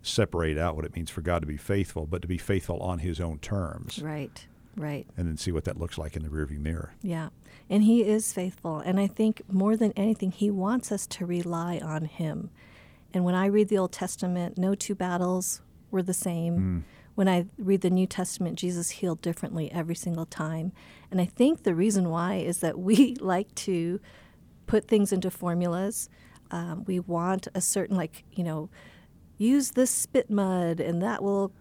separate 0.04 0.58
out 0.60 0.76
what 0.76 0.86
it 0.86 0.96
means 0.96 1.10
for 1.10 1.22
God 1.22 1.40
to 1.42 1.48
be 1.48 1.58
faithful, 1.58 2.06
but 2.06 2.22
to 2.22 2.28
be 2.28 2.38
faithful 2.38 2.80
on 2.80 3.00
His 3.00 3.20
own 3.20 3.40
terms, 3.40 4.02
Right. 4.04 4.46
Right. 4.76 5.06
and 5.18 5.28
then 5.28 5.38
see 5.38 5.52
what 5.52 5.66
that 5.66 5.78
looks 5.78 5.98
like 5.98 6.16
in 6.16 6.24
the 6.24 6.30
rearview 6.30 6.60
mirror. 6.60 6.94
Yeah. 7.02 7.30
And 7.70 7.84
he 7.84 8.04
is 8.04 8.32
faithful. 8.34 8.80
And 8.80 9.00
I 9.00 9.08
think 9.08 9.42
more 9.52 9.76
than 9.76 9.92
anything, 9.96 10.32
he 10.32 10.50
wants 10.50 10.92
us 10.92 11.06
to 11.08 11.26
rely 11.26 11.80
on 11.80 12.06
him. 12.06 12.50
And 13.14 13.26
when 13.26 13.36
I 13.36 13.48
read 13.48 13.70
the 13.70 13.78
Old 13.78 13.92
Testament, 13.92 14.58
no 14.58 14.76
two 14.76 14.96
battles 14.96 15.62
were 15.92 16.04
the 16.04 16.14
same. 16.14 16.86
When 17.16 17.28
I 17.28 17.48
read 17.58 17.82
the 17.82 17.90
New 17.90 18.08
Testament, 18.08 18.58
Jesus 18.58 18.90
healed 18.92 19.22
differently 19.22 19.72
every 19.72 19.96
single 19.96 20.26
time. 20.26 20.72
And 21.12 21.20
I 21.20 21.26
think 21.26 21.64
the 21.64 21.76
reason 21.76 22.10
why 22.10 22.36
is 22.36 22.60
that 22.60 22.80
we 22.80 23.16
like 23.20 23.54
to 23.56 24.00
put 24.68 24.88
things 24.88 25.12
into 25.12 25.30
formulas. 25.30 26.10
Um, 26.52 26.86
we 26.86 27.00
want 27.00 27.48
a 27.54 27.62
certain, 27.62 27.98
like, 27.98 28.24
you 28.32 28.44
know, 28.44 28.70
use 29.38 29.72
this 29.72 29.92
spit 29.92 30.30
mud 30.30 30.80
and 30.80 31.02
that 31.02 31.22
will 31.24 31.52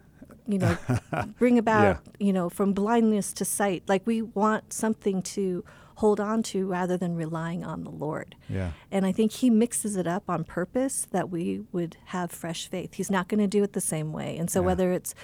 you 0.49 0.59
know 0.59 0.77
bring 1.39 1.59
about 1.59 2.01
you 2.19 2.33
know 2.33 2.49
from 2.49 2.73
blindness 2.73 3.33
to 3.35 3.45
sight 3.45 3.83
like 3.87 4.07
we 4.07 4.23
want 4.23 4.73
something 4.73 5.21
to 5.23 5.65
hold 5.97 6.21
on 6.21 6.43
to 6.45 6.67
rather 6.67 6.97
than 6.97 7.15
relying 7.15 7.63
on 7.65 7.85
the 7.85 7.91
lord 7.91 8.35
Yeah. 8.49 8.71
and 8.91 9.05
i 9.05 9.13
think 9.13 9.31
he 9.33 9.51
mixes 9.51 9.95
it 9.97 10.07
up 10.07 10.25
on 10.29 10.45
purpose 10.45 11.07
that 11.11 11.29
we 11.31 11.63
would 11.73 11.97
have 12.07 12.31
fresh 12.31 12.69
faith 12.69 12.95
he's 12.95 13.11
not 13.11 13.29
going 13.29 13.41
to 13.41 13.47
do 13.47 13.63
it 13.63 13.73
the 13.75 13.81
same 13.81 14.13
way 14.13 14.37
and 14.39 14.51
so 14.51 14.61
Yeah. 14.61 14.67
whether 14.67 14.93
it's 14.93 15.15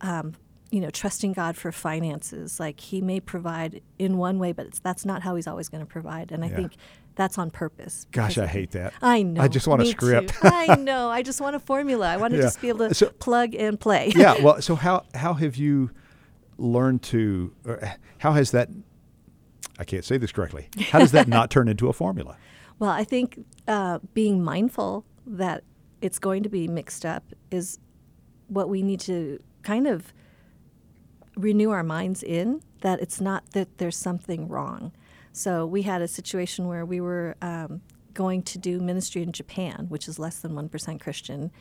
um, 0.00 0.34
you 0.70 0.80
know 0.80 0.90
trusting 0.90 1.32
god 1.32 1.56
for 1.56 1.72
finances 1.72 2.60
like 2.60 2.78
he 2.78 3.00
may 3.00 3.20
provide 3.20 3.80
in 3.98 4.16
one 4.18 4.38
way 4.38 4.52
but 4.52 4.66
it's, 4.66 4.78
that's 4.80 5.04
not 5.04 5.22
how 5.22 5.34
he's 5.34 5.46
always 5.46 5.68
going 5.68 5.80
to 5.80 5.86
provide 5.90 6.30
and 6.30 6.44
i 6.44 6.48
Yeah. 6.48 6.56
think 6.56 6.72
that's 7.18 7.36
on 7.36 7.50
purpose 7.50 8.06
Gosh, 8.12 8.38
I 8.38 8.46
hate 8.46 8.70
that. 8.70 8.94
I 9.02 9.22
know. 9.22 9.42
I 9.42 9.48
just 9.48 9.66
want 9.66 9.82
a 9.82 9.86
script. 9.86 10.32
I 10.42 10.76
know. 10.76 11.10
I 11.10 11.22
just 11.22 11.40
want 11.40 11.54
a 11.56 11.58
formula. 11.58 12.06
I 12.08 12.16
want 12.16 12.30
to 12.32 12.38
Yeah. 12.38 12.44
just 12.44 12.60
be 12.62 12.68
able 12.70 12.88
to 12.88 12.94
So- 12.94 13.10
plug 13.10 13.54
and 13.54 13.78
play. 13.78 14.12
yeah. 14.16 14.40
Well, 14.42 14.62
so 14.62 14.74
how 14.76 15.04
how 15.14 15.34
have 15.34 15.56
you 15.56 15.90
learned 16.56 17.02
to? 17.02 17.52
Or 17.66 17.80
how 18.18 18.32
has 18.32 18.52
that? 18.52 18.68
I 19.78 19.84
can't 19.84 20.04
say 20.04 20.16
this 20.16 20.32
correctly. 20.32 20.68
How 20.90 20.98
does 21.00 21.12
that 21.12 21.28
not 21.36 21.50
turn 21.50 21.68
into 21.68 21.88
a 21.88 21.92
formula? 21.92 22.36
Well, 22.78 22.90
I 22.90 23.04
think 23.04 23.44
uh, 23.66 23.98
being 24.14 24.42
mindful 24.42 25.04
that 25.26 25.64
it's 26.00 26.18
going 26.18 26.42
to 26.44 26.48
be 26.48 26.66
mixed 26.68 27.04
up 27.04 27.24
is 27.50 27.78
what 28.46 28.68
we 28.68 28.82
need 28.82 29.00
to 29.00 29.40
kind 29.62 29.86
of 29.86 30.12
renew 31.36 31.70
our 31.70 31.82
minds 31.82 32.22
in 32.22 32.62
that 32.80 33.00
it's 33.00 33.20
not 33.20 33.50
that 33.52 33.78
there's 33.78 33.96
something 33.96 34.48
wrong. 34.48 34.92
So 35.38 35.64
we 35.64 35.82
had 35.82 36.02
a 36.02 36.08
situation 36.08 36.66
where 36.66 36.84
we 36.84 37.00
were 37.00 37.36
um, 37.40 37.80
going 38.12 38.42
to 38.42 38.58
do 38.58 38.80
ministry 38.80 39.22
in 39.22 39.30
Japan, 39.30 39.86
which 39.88 40.08
is 40.08 40.18
less 40.18 40.40
than 40.40 40.50
1% 40.50 41.00
Christian. 41.00 41.52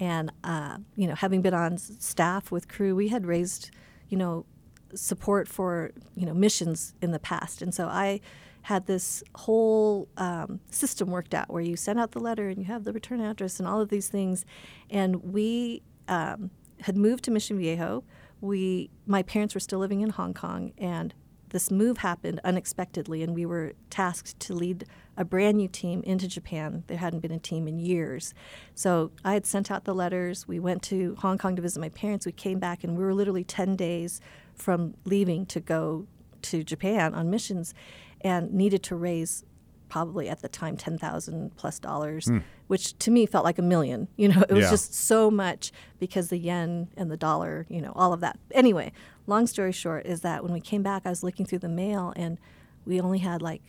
And, 0.00 0.32
uh, 0.42 0.78
you 0.96 1.06
know, 1.06 1.14
having 1.14 1.42
been 1.42 1.52
on 1.52 1.76
staff 1.76 2.50
with 2.50 2.66
Cru, 2.66 2.96
we 2.96 3.08
had 3.08 3.26
raised, 3.26 3.72
you 4.08 4.16
know, 4.16 4.46
support 4.94 5.48
for, 5.48 5.90
you 6.14 6.24
know, 6.24 6.32
missions 6.32 6.94
in 7.02 7.10
the 7.10 7.18
past. 7.18 7.60
And 7.60 7.74
so 7.74 7.88
I 7.88 8.22
had 8.62 8.86
this 8.86 9.22
whole 9.34 10.08
um, 10.16 10.60
system 10.70 11.10
worked 11.10 11.34
out 11.34 11.50
where 11.50 11.62
you 11.62 11.76
send 11.76 12.00
out 12.00 12.12
the 12.12 12.20
letter 12.20 12.48
and 12.48 12.58
you 12.58 12.64
have 12.64 12.84
the 12.84 12.92
return 12.94 13.20
address 13.20 13.60
and 13.60 13.68
all 13.68 13.82
of 13.82 13.90
these 13.90 14.08
things. 14.08 14.46
And 14.88 15.34
we 15.34 15.82
um, 16.08 16.50
had 16.80 16.96
moved 16.96 17.24
to 17.24 17.30
Mission 17.30 17.58
Viejo. 17.58 18.02
We, 18.40 18.88
my 19.06 19.22
parents 19.22 19.52
were 19.52 19.60
still 19.60 19.78
living 19.78 20.00
in 20.00 20.08
Hong 20.08 20.32
Kong, 20.32 20.72
and 20.78 21.12
this 21.56 21.70
move 21.70 21.96
happened 21.96 22.38
unexpectedly, 22.44 23.22
and 23.22 23.34
we 23.34 23.46
were 23.46 23.72
tasked 23.88 24.38
to 24.38 24.52
lead 24.52 24.84
a 25.16 25.24
brand 25.24 25.56
new 25.56 25.68
team 25.68 26.02
into 26.02 26.28
Japan. 26.28 26.84
There 26.86 26.98
hadn't 26.98 27.20
been 27.20 27.32
a 27.32 27.38
team 27.38 27.66
in 27.66 27.78
years. 27.78 28.34
So 28.74 29.10
I 29.24 29.32
had 29.32 29.46
sent 29.46 29.70
out 29.70 29.84
the 29.86 29.94
letters. 29.94 30.46
We 30.46 30.60
went 30.60 30.82
to 30.82 31.16
Hong 31.20 31.38
Kong 31.38 31.56
to 31.56 31.62
visit 31.62 31.80
my 31.80 31.88
parents. 31.88 32.26
We 32.26 32.32
came 32.32 32.58
back, 32.58 32.84
and 32.84 32.94
we 32.94 33.02
were 33.02 33.14
literally 33.14 33.42
10 33.42 33.74
days 33.74 34.20
from 34.54 34.96
leaving 35.06 35.46
to 35.46 35.58
go 35.60 36.06
to 36.42 36.62
Japan 36.62 37.14
on 37.14 37.30
missions 37.30 37.72
and 38.20 38.52
needed 38.52 38.82
to 38.82 38.94
raise 38.94 39.42
probably 39.88 40.28
at 40.28 40.42
the 40.42 40.48
time 40.50 40.76
10,000 40.76 41.56
plus 41.56 41.78
dollars, 41.78 42.26
hmm. 42.26 42.38
which 42.66 42.98
to 42.98 43.10
me 43.10 43.24
felt 43.24 43.46
like 43.46 43.58
a 43.58 43.62
million. 43.62 44.08
You 44.16 44.28
know, 44.28 44.42
it 44.46 44.52
was 44.52 44.64
Yeah. 44.64 44.70
just 44.72 44.92
so 44.92 45.30
much 45.30 45.72
because 45.98 46.28
the 46.28 46.36
yen 46.36 46.88
and 46.98 47.10
the 47.10 47.16
dollar, 47.16 47.64
you 47.70 47.80
know, 47.80 47.92
all 47.96 48.12
of 48.12 48.20
that. 48.20 48.38
Anyway, 48.50 48.92
long 49.26 49.46
story 49.46 49.72
short 49.72 50.06
is 50.06 50.20
that 50.22 50.42
when 50.42 50.52
we 50.52 50.60
came 50.60 50.82
back, 50.82 51.02
I 51.04 51.10
was 51.10 51.22
looking 51.22 51.46
through 51.46 51.60
the 51.60 51.68
mail 51.68 52.12
and 52.16 52.38
we 52.84 53.00
only 53.00 53.18
had 53.18 53.42
like 53.42 53.62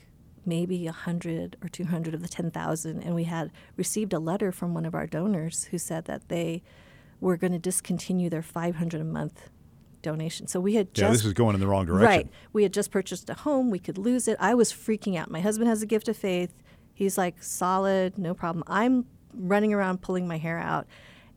maybe 0.45 0.85
100 0.85 1.57
or 1.61 1.67
200 1.67 2.13
of 2.13 2.21
the 2.21 2.27
10,000 2.27 3.01
and 3.01 3.15
we 3.15 3.25
had 3.25 3.51
received 3.75 4.13
a 4.13 4.19
letter 4.19 4.51
from 4.51 4.73
one 4.73 4.85
of 4.85 4.95
our 4.95 5.05
donors 5.05 5.65
who 5.65 5.77
said 5.77 6.05
that 6.05 6.29
they 6.29 6.63
were 7.19 7.35
going 7.35 7.51
to 7.51 7.59
discontinue 7.59 8.29
their 8.29 8.41
500 8.41 9.01
a 9.01 9.03
month 9.03 9.49
donation. 10.01 10.47
So 10.47 10.59
we 10.59 10.75
had 10.75 10.87
Yeah, 10.93 11.09
just 11.09 11.13
this 11.13 11.25
is 11.25 11.33
going 11.33 11.55
in 11.55 11.59
the 11.59 11.67
wrong 11.67 11.85
direction. 11.85 12.07
Right. 12.07 12.29
We 12.53 12.63
had 12.63 12.71
just 12.71 12.91
purchased 12.91 13.29
a 13.29 13.33
home. 13.33 13.69
We 13.69 13.79
could 13.79 13.97
lose 13.97 14.27
it. 14.27 14.37
I 14.39 14.53
was 14.53 14.71
freaking 14.71 15.17
out. 15.17 15.29
My 15.29 15.41
husband 15.41 15.67
has 15.69 15.81
a 15.81 15.85
gift 15.85 16.07
of 16.07 16.15
faith. 16.15 16.53
He's 16.93 17.17
like, 17.17 17.43
solid, 17.43 18.17
no 18.17 18.33
problem. 18.33 18.63
I'm 18.67 19.05
running 19.33 19.73
around 19.73 20.01
pulling 20.01 20.27
my 20.27 20.37
hair 20.37 20.57
out. 20.57 20.87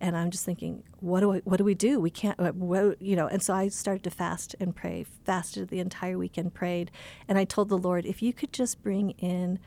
And 0.00 0.16
I'm 0.16 0.30
just 0.30 0.46
thinking, 0.46 0.82
what 1.00 1.20
do 1.20 1.34
I, 1.34 1.38
what 1.40 1.58
do 1.58 1.64
we 1.64 1.74
do? 1.74 2.00
We 2.00 2.10
can't, 2.10 2.40
uh, 2.40 2.52
what, 2.52 3.02
you 3.02 3.16
know. 3.16 3.26
And 3.26 3.42
so 3.42 3.54
I 3.54 3.68
started 3.68 4.02
to 4.04 4.10
fast 4.10 4.56
and 4.58 4.74
pray. 4.74 5.04
Fasted 5.24 5.68
the 5.68 5.78
entire 5.78 6.16
weekend, 6.16 6.54
prayed, 6.54 6.90
and 7.28 7.36
I 7.36 7.44
told 7.44 7.68
the 7.68 7.76
Lord, 7.78 8.06
if 8.06 8.22
you 8.22 8.32
could 8.32 8.52
just 8.52 8.82
bring 8.82 9.10
in 9.18 9.58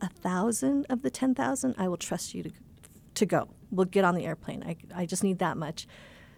a 0.00 0.08
thousand 0.08 0.86
of 0.90 1.02
the 1.02 1.10
ten 1.10 1.34
thousand, 1.34 1.76
I 1.78 1.86
will 1.86 1.96
trust 1.96 2.34
you 2.34 2.42
to 2.42 2.50
to 3.14 3.26
go. 3.26 3.48
We'll 3.70 3.86
get 3.86 4.04
on 4.04 4.14
the 4.14 4.24
airplane. 4.24 4.62
I, 4.64 4.76
I 5.02 5.06
just 5.06 5.22
need 5.22 5.38
that 5.38 5.56
much. 5.56 5.86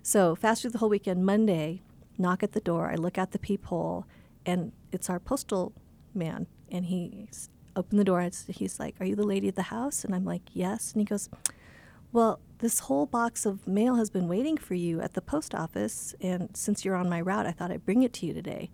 So 0.03 0.35
fasted 0.35 0.73
the 0.73 0.79
whole 0.79 0.89
weekend. 0.89 1.25
Monday, 1.25 1.83
knock 2.19 2.43
at 2.43 2.53
the 2.53 2.61
door. 2.61 2.91
I 2.91 2.97
look 2.97 3.17
out 3.19 3.31
the 3.31 3.39
peephole, 3.39 4.07
and 4.45 4.73
it's 4.91 5.09
our 5.09 5.21
postal 5.21 5.73
man. 6.15 6.47
And 6.71 6.87
he 6.87 7.29
opened 7.77 8.01
the 8.01 8.05
door. 8.05 8.29
He's 8.49 8.79
like, 8.79 8.97
"Are 9.01 9.07
you 9.07 9.17
the 9.17 9.25
lady 9.25 9.49
at 9.49 9.55
the 9.57 9.63
house?" 9.63 10.05
And 10.05 10.15
I'm 10.15 10.25
like, 10.25 10.43
"Yes." 10.53 10.93
And 10.93 11.01
he 11.01 11.05
goes, 11.07 11.31
"Well, 12.11 12.41
this 12.63 12.79
whole 12.81 13.05
box 13.05 13.45
of 13.45 13.67
mail 13.67 13.97
has 13.97 14.09
been 14.09 14.27
waiting 14.29 14.57
for 14.57 14.75
you 14.75 15.01
at 15.01 15.13
the 15.13 15.21
post 15.21 15.55
office, 15.55 16.15
and 16.21 16.49
since 16.57 16.85
you're 16.85 16.97
on 16.97 17.11
my 17.11 17.21
route, 17.21 17.45
I 17.45 17.53
thought 17.53 17.71
I'd 17.71 17.85
bring 17.85 18.03
it 18.03 18.15
to 18.15 18.27
you 18.27 18.33
today." 18.33 18.71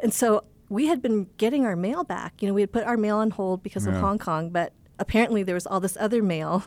And 0.00 0.14
so 0.14 0.44
we 0.68 0.86
had 0.86 1.02
been 1.02 1.28
getting 1.36 1.64
our 1.64 1.76
mail 1.76 2.04
back. 2.04 2.40
You 2.40 2.48
know, 2.48 2.54
we 2.54 2.60
had 2.60 2.72
put 2.72 2.84
our 2.84 2.96
mail 2.96 3.18
on 3.18 3.30
hold 3.30 3.62
because 3.62 3.86
of 3.86 3.94
Hong 3.94 4.18
Kong, 4.18 4.50
but 4.50 4.72
apparently 4.98 5.42
there 5.42 5.54
was 5.54 5.66
all 5.66 5.80
this 5.80 5.96
other 6.00 6.22
mail. 6.22 6.64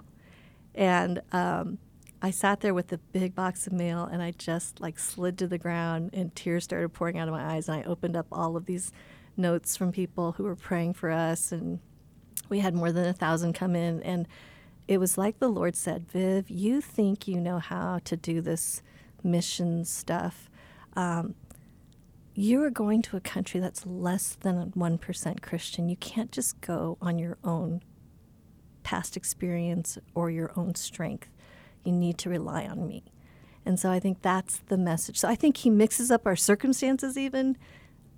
And 0.76 1.22
um, 1.32 1.80
I 2.22 2.32
sat 2.32 2.62
there 2.62 2.74
with 2.74 2.88
the 2.88 2.98
big 2.98 3.36
box 3.36 3.68
of 3.68 3.74
mail 3.74 4.04
and 4.04 4.22
I 4.22 4.32
just 4.32 4.80
like 4.80 5.00
slid 5.00 5.38
to 5.40 5.48
the 5.48 5.58
ground 5.58 6.12
and 6.14 6.34
tears 6.36 6.64
started 6.64 6.90
pouring 6.90 7.18
out 7.18 7.28
of 7.28 7.34
my 7.34 7.56
eyes. 7.56 7.68
And 7.68 7.80
I 7.80 7.84
opened 7.84 8.16
up 8.16 8.28
all 8.32 8.56
of 8.56 8.66
these 8.66 8.92
notes 9.36 9.76
from 9.76 9.92
people 9.92 10.34
who 10.34 10.44
were 10.44 10.56
praying 10.56 10.94
for 10.94 11.10
us. 11.10 11.52
And 11.52 11.80
we 12.50 12.60
had 12.60 12.76
more 12.76 12.92
than 12.92 13.06
a 13.06 13.14
thousand 13.14 13.54
come 13.54 13.76
in. 13.76 14.02
And 14.04 14.28
it 14.88 15.00
was 15.00 15.18
like 15.18 15.40
the 15.40 15.50
Lord 15.50 15.76
said, 15.76 16.10
Viv, 16.10 16.50
you 16.50 16.82
think 16.82 17.28
you 17.28 17.40
know 17.40 17.60
how 17.60 18.00
to 18.06 18.16
do 18.16 18.42
this 18.42 18.82
mission 19.24 19.84
stuff. 19.84 20.50
Um, 20.96 21.36
you 22.34 22.64
are 22.64 22.70
going 22.70 23.02
to 23.04 23.18
a 23.18 23.22
country 23.22 23.60
that's 23.60 23.86
less 23.86 24.36
than 24.36 24.72
1% 24.72 25.42
Christian. 25.42 25.90
You 25.90 25.98
can't 25.98 26.32
just 26.32 26.62
go 26.62 26.98
on 27.02 27.20
your 27.20 27.38
own 27.44 27.82
past 28.84 29.18
experience 29.18 29.98
or 30.16 30.30
your 30.30 30.52
own 30.56 30.76
strength. 30.76 31.30
You 31.84 31.92
need 31.92 32.18
to 32.20 32.30
rely 32.30 32.66
on 32.66 32.88
me. 32.88 33.04
And 33.66 33.80
so 33.80 33.92
I 33.92 34.00
think 34.00 34.22
that's 34.22 34.60
the 34.68 34.78
message. 34.78 35.18
So 35.18 35.28
I 35.28 35.36
think 35.36 35.58
he 35.58 35.70
mixes 35.70 36.10
up 36.10 36.26
our 36.26 36.38
circumstances 36.38 37.18
even 37.18 37.58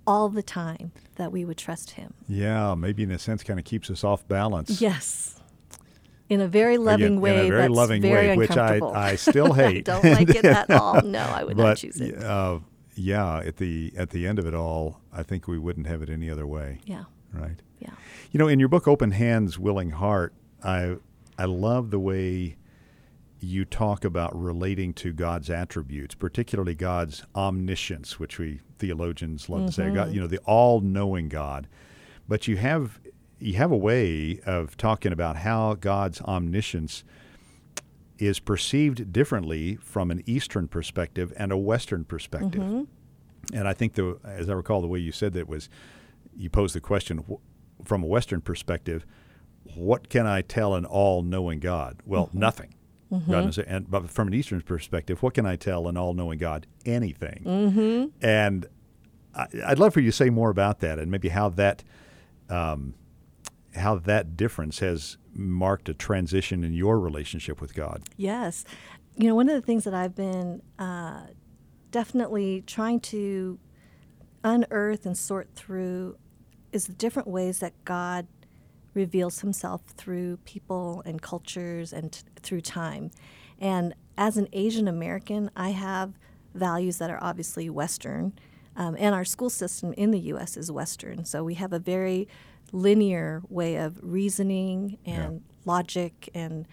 all 0.06 0.28
the 0.28 0.42
time 0.42 0.92
that 1.16 1.32
we 1.32 1.44
would 1.44 1.58
trust 1.58 1.92
him. 1.92 2.14
Yeah, 2.28 2.74
maybe 2.74 3.02
in 3.02 3.10
a 3.10 3.18
sense 3.18 3.42
kind 3.42 3.58
of 3.58 3.64
keeps 3.64 3.90
us 3.90 4.04
off 4.04 4.26
balance. 4.28 4.80
Yes. 4.80 5.39
In 6.30 6.40
a 6.40 6.48
very 6.48 6.78
loving 6.78 7.18
Again, 7.18 7.20
way. 7.20 7.40
in 7.40 7.46
a 7.46 7.48
very 7.48 7.60
that's 7.62 7.74
loving 7.74 8.02
very 8.02 8.28
way, 8.28 8.36
which 8.36 8.56
I. 8.56 8.78
I 8.94 9.16
still 9.16 9.52
hate. 9.62 9.84
Don't 9.84 10.04
like 10.04 10.30
it 10.30 10.44
at 10.46 10.70
all. 10.70 11.02
No, 11.02 11.18
I 11.20 11.44
would 11.44 11.56
but 11.56 11.62
not 11.64 11.76
choose 11.76 12.00
it. 12.00 12.22
Uh, 12.22 12.60
yeah, 12.94 13.38
at 13.38 13.56
the 13.56 13.92
at 13.96 14.10
the 14.10 14.26
end 14.26 14.38
of 14.38 14.46
it 14.46 14.54
all, 14.54 15.00
I 15.12 15.22
think 15.22 15.46
we 15.48 15.58
wouldn't 15.58 15.86
have 15.86 16.02
it 16.02 16.08
any 16.08 16.30
other 16.30 16.46
way. 16.46 16.78
Yeah. 16.86 17.04
Right. 17.32 17.60
Yeah. 17.80 17.90
You 18.32 18.38
know, 18.38 18.48
in 18.48 18.58
your 18.60 18.68
book 18.68 18.86
Open 18.88 19.10
Hands, 19.10 19.58
Willing 19.58 19.90
Heart, 19.90 20.32
I 20.62 20.96
I 21.38 21.44
love 21.46 21.90
the 21.90 22.00
way 22.00 22.56
you 23.40 23.64
talk 23.64 24.04
about 24.04 24.38
relating 24.38 24.92
to 24.92 25.12
God's 25.12 25.48
attributes, 25.50 26.14
particularly 26.14 26.74
God's 26.74 27.24
omniscience, 27.34 28.20
which 28.20 28.38
we 28.38 28.60
theologians 28.78 29.48
love 29.48 29.66
to 29.66 29.72
say, 29.72 29.84
Mm-hmm. 29.84 29.94
God, 29.94 30.12
you 30.12 30.20
know, 30.20 30.26
the 30.26 30.38
all-knowing 30.40 31.28
God. 31.28 31.66
But 32.28 32.46
you 32.46 32.56
have 32.58 33.00
you 33.40 33.54
have 33.54 33.70
a 33.72 33.76
way 33.76 34.40
of 34.46 34.76
talking 34.76 35.12
about 35.12 35.36
how 35.36 35.74
God's 35.74 36.20
omniscience 36.22 37.04
is 38.18 38.38
perceived 38.38 39.12
differently 39.12 39.76
from 39.76 40.10
an 40.10 40.22
Eastern 40.26 40.68
perspective 40.68 41.32
and 41.36 41.50
a 41.52 41.56
Western 41.56 42.04
perspective. 42.04 42.60
Mm-hmm. 42.60 43.56
And 43.56 43.66
I 43.66 43.72
think 43.72 43.94
the, 43.94 44.18
as 44.24 44.50
I 44.50 44.52
recall, 44.52 44.80
the 44.82 44.86
way 44.88 44.98
you 44.98 45.10
said 45.12 45.32
that 45.32 45.48
was, 45.48 45.68
you 46.36 46.50
posed 46.50 46.74
the 46.74 46.80
question 46.80 47.24
wh- 47.28 47.86
from 47.86 48.02
a 48.02 48.06
Western 48.06 48.42
perspective, 48.42 49.06
what 49.74 50.08
can 50.10 50.26
I 50.26 50.42
tell 50.42 50.74
an 50.74 50.84
all-knowing 50.84 51.60
God? 51.60 51.96
Well, 52.04 52.26
Mm-hmm. 52.26 52.38
nothing. 52.38 52.74
God 53.10 53.26
knows 53.28 53.58
it. 53.58 53.66
and 53.68 53.90
but 53.90 54.08
from 54.08 54.28
an 54.28 54.34
Eastern 54.34 54.60
perspective, 54.60 55.20
what 55.20 55.34
can 55.34 55.44
I 55.44 55.56
tell 55.56 55.88
an 55.88 55.96
all-knowing 55.96 56.38
God? 56.38 56.66
Anything. 56.86 57.42
Mm-hmm. 57.44 58.24
And 58.24 58.66
I, 59.34 59.46
I'd 59.66 59.78
love 59.80 59.94
for 59.94 59.98
you 60.00 60.10
to 60.12 60.16
say 60.16 60.30
more 60.30 60.48
about 60.50 60.78
that 60.80 61.00
and 61.00 61.10
maybe 61.10 61.30
how 61.30 61.48
that, 61.48 61.82
um, 62.48 62.94
how 63.74 63.96
that 63.96 64.36
difference 64.36 64.80
has 64.80 65.16
marked 65.32 65.88
a 65.88 65.94
transition 65.94 66.64
in 66.64 66.72
your 66.72 66.98
relationship 66.98 67.60
with 67.60 67.74
God. 67.74 68.02
Yes. 68.16 68.64
You 69.16 69.28
know, 69.28 69.34
one 69.34 69.48
of 69.48 69.54
the 69.54 69.60
things 69.60 69.84
that 69.84 69.94
I've 69.94 70.14
been 70.14 70.62
uh, 70.78 71.26
definitely 71.90 72.62
trying 72.66 73.00
to 73.00 73.58
unearth 74.42 75.06
and 75.06 75.16
sort 75.16 75.48
through 75.54 76.16
is 76.72 76.86
the 76.86 76.92
different 76.92 77.28
ways 77.28 77.58
that 77.58 77.72
God 77.84 78.26
reveals 78.94 79.40
himself 79.40 79.82
through 79.96 80.38
people 80.38 81.02
and 81.04 81.20
cultures 81.22 81.92
and 81.92 82.12
t- 82.12 82.22
through 82.42 82.60
time. 82.60 83.10
And 83.60 83.94
as 84.16 84.36
an 84.36 84.48
Asian 84.52 84.88
American, 84.88 85.50
I 85.56 85.70
have 85.70 86.14
values 86.54 86.98
that 86.98 87.10
are 87.10 87.22
obviously 87.22 87.70
Western, 87.70 88.32
um, 88.76 88.96
and 88.98 89.14
our 89.14 89.24
school 89.24 89.50
system 89.50 89.92
in 89.94 90.10
the 90.10 90.18
U.S. 90.20 90.56
is 90.56 90.70
Western. 90.70 91.24
So 91.24 91.42
we 91.44 91.54
have 91.54 91.72
a 91.72 91.78
very 91.78 92.28
linear 92.72 93.42
way 93.48 93.76
of 93.76 93.98
reasoning 94.02 94.98
and 95.04 95.42
logic 95.64 96.28
and 96.34 96.66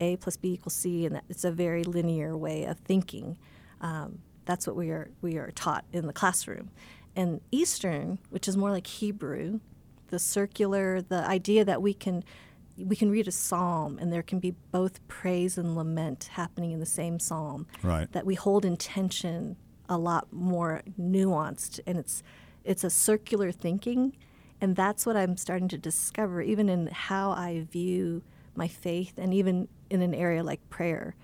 a 0.00 0.16
plus 0.16 0.36
B 0.36 0.52
equals 0.52 0.74
C, 0.74 1.06
and 1.06 1.14
that 1.14 1.24
it's 1.28 1.44
a 1.44 1.50
very 1.50 1.82
linear 1.82 2.36
way 2.36 2.64
of 2.64 2.78
thinking. 2.78 3.38
Um, 3.80 4.20
that's 4.44 4.66
what 4.66 4.76
we 4.76 4.90
are 4.90 5.10
we 5.22 5.36
are 5.36 5.50
taught 5.50 5.84
in 5.92 6.06
the 6.06 6.12
classroom. 6.12 6.70
And 7.14 7.40
Eastern, 7.50 8.18
which 8.30 8.46
is 8.46 8.56
more 8.56 8.70
like 8.70 8.86
Hebrew, 8.86 9.60
the 10.08 10.18
circular, 10.18 11.00
the 11.00 11.26
idea 11.26 11.64
that 11.64 11.82
we 11.82 11.94
can 11.94 12.24
we 12.78 12.94
can 12.94 13.10
read 13.10 13.26
a 13.26 13.32
psalm 13.32 13.98
and 13.98 14.12
there 14.12 14.22
can 14.22 14.38
be 14.38 14.54
both 14.70 15.06
praise 15.08 15.56
and 15.56 15.74
lament 15.74 16.28
happening 16.32 16.72
in 16.72 16.80
the 16.80 16.86
same 16.86 17.18
psalm. 17.18 17.66
Right. 17.82 18.10
That 18.12 18.26
we 18.26 18.34
hold 18.34 18.64
intention 18.64 19.56
a 19.88 19.98
lot 19.98 20.32
more 20.32 20.82
nuanced, 21.00 21.80
and 21.86 21.98
it's 21.98 22.22
it's 22.64 22.84
a 22.84 22.90
circular 22.90 23.52
thinking, 23.52 24.16
and 24.60 24.74
that's 24.74 25.06
what 25.06 25.16
I'm 25.16 25.36
starting 25.36 25.68
to 25.68 25.78
discover, 25.78 26.42
even 26.42 26.68
in 26.68 26.88
how 26.88 27.30
I 27.30 27.66
view 27.70 28.22
my 28.54 28.68
faith, 28.68 29.14
and 29.18 29.32
even 29.32 29.68
in 29.90 30.02
an 30.02 30.14
area 30.14 30.42
like 30.42 30.68
prayer. 30.70 31.14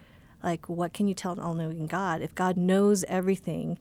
Like, 0.43 0.69
what 0.69 0.93
can 0.93 1.07
you 1.07 1.15
tell 1.15 1.33
an 1.33 1.39
all-knowing 1.39 1.87
God? 1.87 2.21
If 2.21 2.35
God 2.35 2.57
knows 2.57 3.05
everything, 3.05 3.79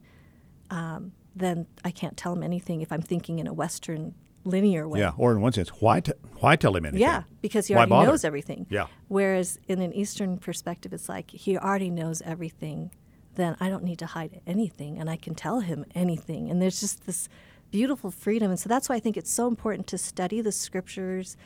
um, 0.70 1.12
then 1.34 1.66
I 1.84 1.90
can't 1.90 2.16
tell 2.16 2.32
him 2.32 2.42
anything 2.42 2.82
if 2.82 2.92
I'm 2.92 3.02
thinking 3.02 3.40
in 3.40 3.46
a 3.48 3.52
Western 3.52 4.14
linear 4.44 4.88
way. 4.88 5.00
Yeah, 5.00 5.12
or 5.16 5.32
in 5.32 5.40
one 5.40 5.52
sense, 5.52 5.68
why 5.80 6.00
t- 6.00 6.12
why 6.38 6.56
tell 6.56 6.74
him 6.76 6.84
anything? 6.84 7.00
Yeah, 7.00 7.24
because 7.40 7.66
he 7.66 7.74
Why 7.74 7.78
already 7.80 7.90
bother? 7.90 8.10
knows 8.10 8.24
everything. 8.24 8.66
Yeah. 8.70 8.86
Whereas 9.08 9.58
in 9.68 9.80
an 9.80 9.92
Eastern 9.92 10.38
perspective, 10.38 10.92
it's 10.92 11.08
like 11.08 11.30
he 11.30 11.56
already 11.56 11.90
knows 11.90 12.22
everything. 12.22 12.90
Then 13.34 13.56
I 13.60 13.68
don't 13.68 13.84
need 13.84 13.98
to 14.00 14.06
hide 14.06 14.40
anything, 14.46 14.98
and 14.98 15.08
I 15.08 15.16
can 15.16 15.34
tell 15.34 15.60
him 15.60 15.84
anything. 15.94 16.50
And 16.50 16.60
there's 16.60 16.80
just 16.80 17.06
this 17.06 17.28
beautiful 17.70 18.10
freedom. 18.10 18.50
And 18.50 18.60
so 18.60 18.68
that's 18.68 18.88
why 18.88 18.96
I 18.96 19.00
think 19.00 19.16
it's 19.16 19.30
so 19.30 19.48
important 19.48 19.86
to 19.88 19.98
study 19.98 20.40
the 20.40 20.52
scriptures 20.52 21.36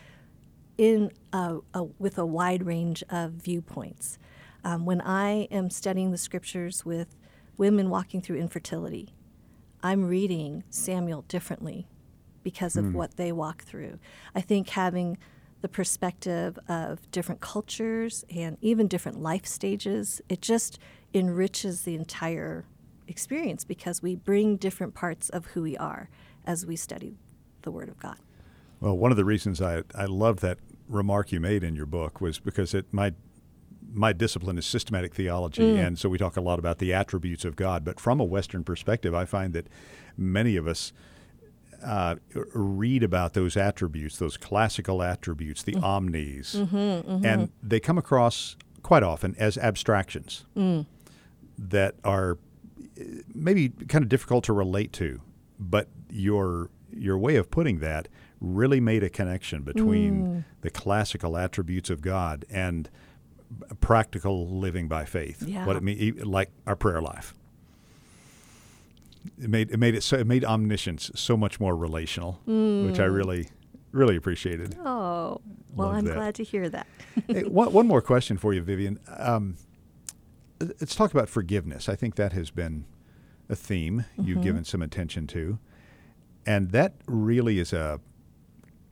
in 0.77 1.12
a, 1.33 1.59
a, 1.72 1.85
with 1.99 2.18
a 2.18 2.27
wide 2.27 2.66
range 2.66 3.03
of 3.09 3.33
viewpoints. 3.33 4.18
Um, 4.64 4.85
when 4.85 5.01
I 5.01 5.46
am 5.51 5.70
studying 5.70 6.11
the 6.11 6.18
scriptures 6.18 6.85
with 6.85 7.16
women 7.57 7.88
walking 7.88 8.20
through 8.20 8.38
infertility, 8.38 9.14
I'm 9.83 10.09
reading 10.09 10.64
Samuel 10.68 11.22
differently 11.29 11.87
because 12.42 12.77
of 12.77 12.94
what 12.94 13.16
they 13.16 13.33
walk 13.33 13.62
through. 13.62 13.99
I 14.35 14.40
think 14.40 14.70
having 14.70 15.18
the 15.62 15.68
perspective 15.68 16.59
of 16.68 17.11
different 17.11 17.40
cultures 17.40 18.25
and 18.35 18.57
even 18.61 18.87
different 18.87 19.20
life 19.20 19.46
stages, 19.46 20.20
it 20.29 20.42
just 20.42 20.79
enriches 21.14 21.83
the 21.83 21.95
entire 21.95 22.64
experience 23.09 23.64
because 23.64 24.03
we 24.03 24.14
bring 24.14 24.57
different 24.57 24.95
parts 24.95 25.29
of 25.29 25.47
who 25.47 25.62
we 25.62 25.77
are 25.77 26.09
as 26.45 26.66
we 26.66 26.77
study 26.77 27.16
the 27.62 27.71
Word 27.71 27.88
of 27.88 27.99
God. 27.99 28.19
Well, 28.81 28.97
one 28.97 29.11
of 29.11 29.16
the 29.16 29.25
reasons 29.25 29.62
I 29.62 29.83
I 29.95 30.05
loved 30.07 30.40
that 30.40 30.59
remark 30.88 31.33
you 31.33 31.40
made 31.40 31.64
in 31.64 31.75
your 31.75 31.87
book 31.87 32.21
was 32.21 32.38
because 32.38 32.75
it 32.75 32.87
my 32.92 33.14
my 33.92 34.12
discipline 34.12 34.59
is 34.59 34.66
systematic 34.66 35.14
theology, 35.14 35.62
mm. 35.62 35.87
and 35.87 35.99
so 35.99 36.09
we 36.09 36.19
talk 36.19 36.37
a 36.37 36.40
lot 36.40 36.59
about 36.59 36.79
the 36.79 36.92
attributes 36.92 37.45
of 37.45 37.57
God. 37.57 37.85
But 37.85 37.99
from 37.99 38.21
a 38.21 38.25
Western 38.25 38.64
perspective, 38.64 39.14
I 39.14 39.25
find 39.25 39.53
that 39.55 39.69
many 40.16 40.57
of 40.57 40.66
us 40.66 40.92
uh, 41.85 42.16
read 42.35 43.03
about 43.03 43.35
those 43.35 43.57
attributes, 43.57 44.19
those 44.19 44.37
classical 44.37 45.03
attributes, 45.03 45.62
the 45.62 45.73
mm-hmm. 45.73 45.85
omnis, 45.85 46.57
mm-hmm, 46.57 46.77
mm-hmm. 46.77 47.25
and 47.25 47.51
they 47.62 47.81
come 47.81 47.97
across 47.97 48.57
quite 48.83 49.03
often 49.03 49.35
as 49.37 49.59
abstractions 49.59 50.45
mm. 50.57 50.87
That 51.59 51.95
are 52.05 52.38
maybe 53.35 53.69
kind 53.88 54.03
of 54.03 54.09
difficult 54.09 54.45
to 54.45 54.53
relate 54.53 54.92
to. 54.95 55.21
But 55.59 55.88
your 56.11 56.71
your 56.92 57.19
way 57.19 57.37
of 57.37 57.51
putting 57.51 57.79
that 57.81 58.09
really 58.40 58.81
made 58.81 59.03
a 59.03 59.09
connection 59.09 59.62
between 59.62 60.45
the 60.61 60.71
classical 60.71 61.37
attributes 61.37 61.90
of 61.90 62.01
God 62.01 62.45
and 62.51 62.88
practical 63.81 64.49
living 64.49 64.88
by 64.88 65.05
faith. 65.05 65.42
Yeah. 65.42 65.64
What 65.66 65.77
it 65.77 65.83
mean, 65.83 66.21
like 66.25 66.51
our 66.66 66.77
prayer 66.77 67.01
life. 67.01 67.35
It 69.42 69.51
made 69.51 69.71
it 69.71 69.79
made 69.79 69.95
it 69.95 70.03
so 70.03 70.16
it 70.16 70.27
made 70.27 70.45
omniscience 70.45 71.11
so 71.14 71.37
much 71.37 71.59
more 71.59 71.77
relational, 71.77 72.40
which 72.47 73.01
I 73.01 73.05
really 73.05 73.49
really 73.92 74.16
appreciated. 74.16 74.77
Oh, 74.85 75.40
well, 75.75 75.88
Love 75.88 75.97
I'm 75.97 76.05
that. 76.05 76.14
glad 76.14 76.35
to 76.37 76.45
hear 76.45 76.69
that. 76.69 76.87
hey, 77.27 77.45
one, 77.45 77.73
one 77.73 77.87
more 77.87 78.03
question 78.03 78.37
for 78.37 78.53
you, 78.55 78.62
Vivian. 78.62 79.01
Um, 79.19 79.57
let's 80.61 80.95
talk 80.95 81.12
about 81.12 81.29
forgiveness. 81.29 81.88
I 81.88 81.97
think 81.97 82.16
that 82.16 82.33
has 82.33 82.51
been 82.51 82.85
a 83.49 83.57
theme 83.57 84.05
you've 84.16 84.38
mm-hmm. 84.38 84.42
given 84.42 84.64
some 84.64 84.83
attention 84.83 85.27
to, 85.29 85.59
and 86.45 86.71
that 86.73 86.95
really 87.07 87.59
is 87.59 87.73
a 87.73 88.01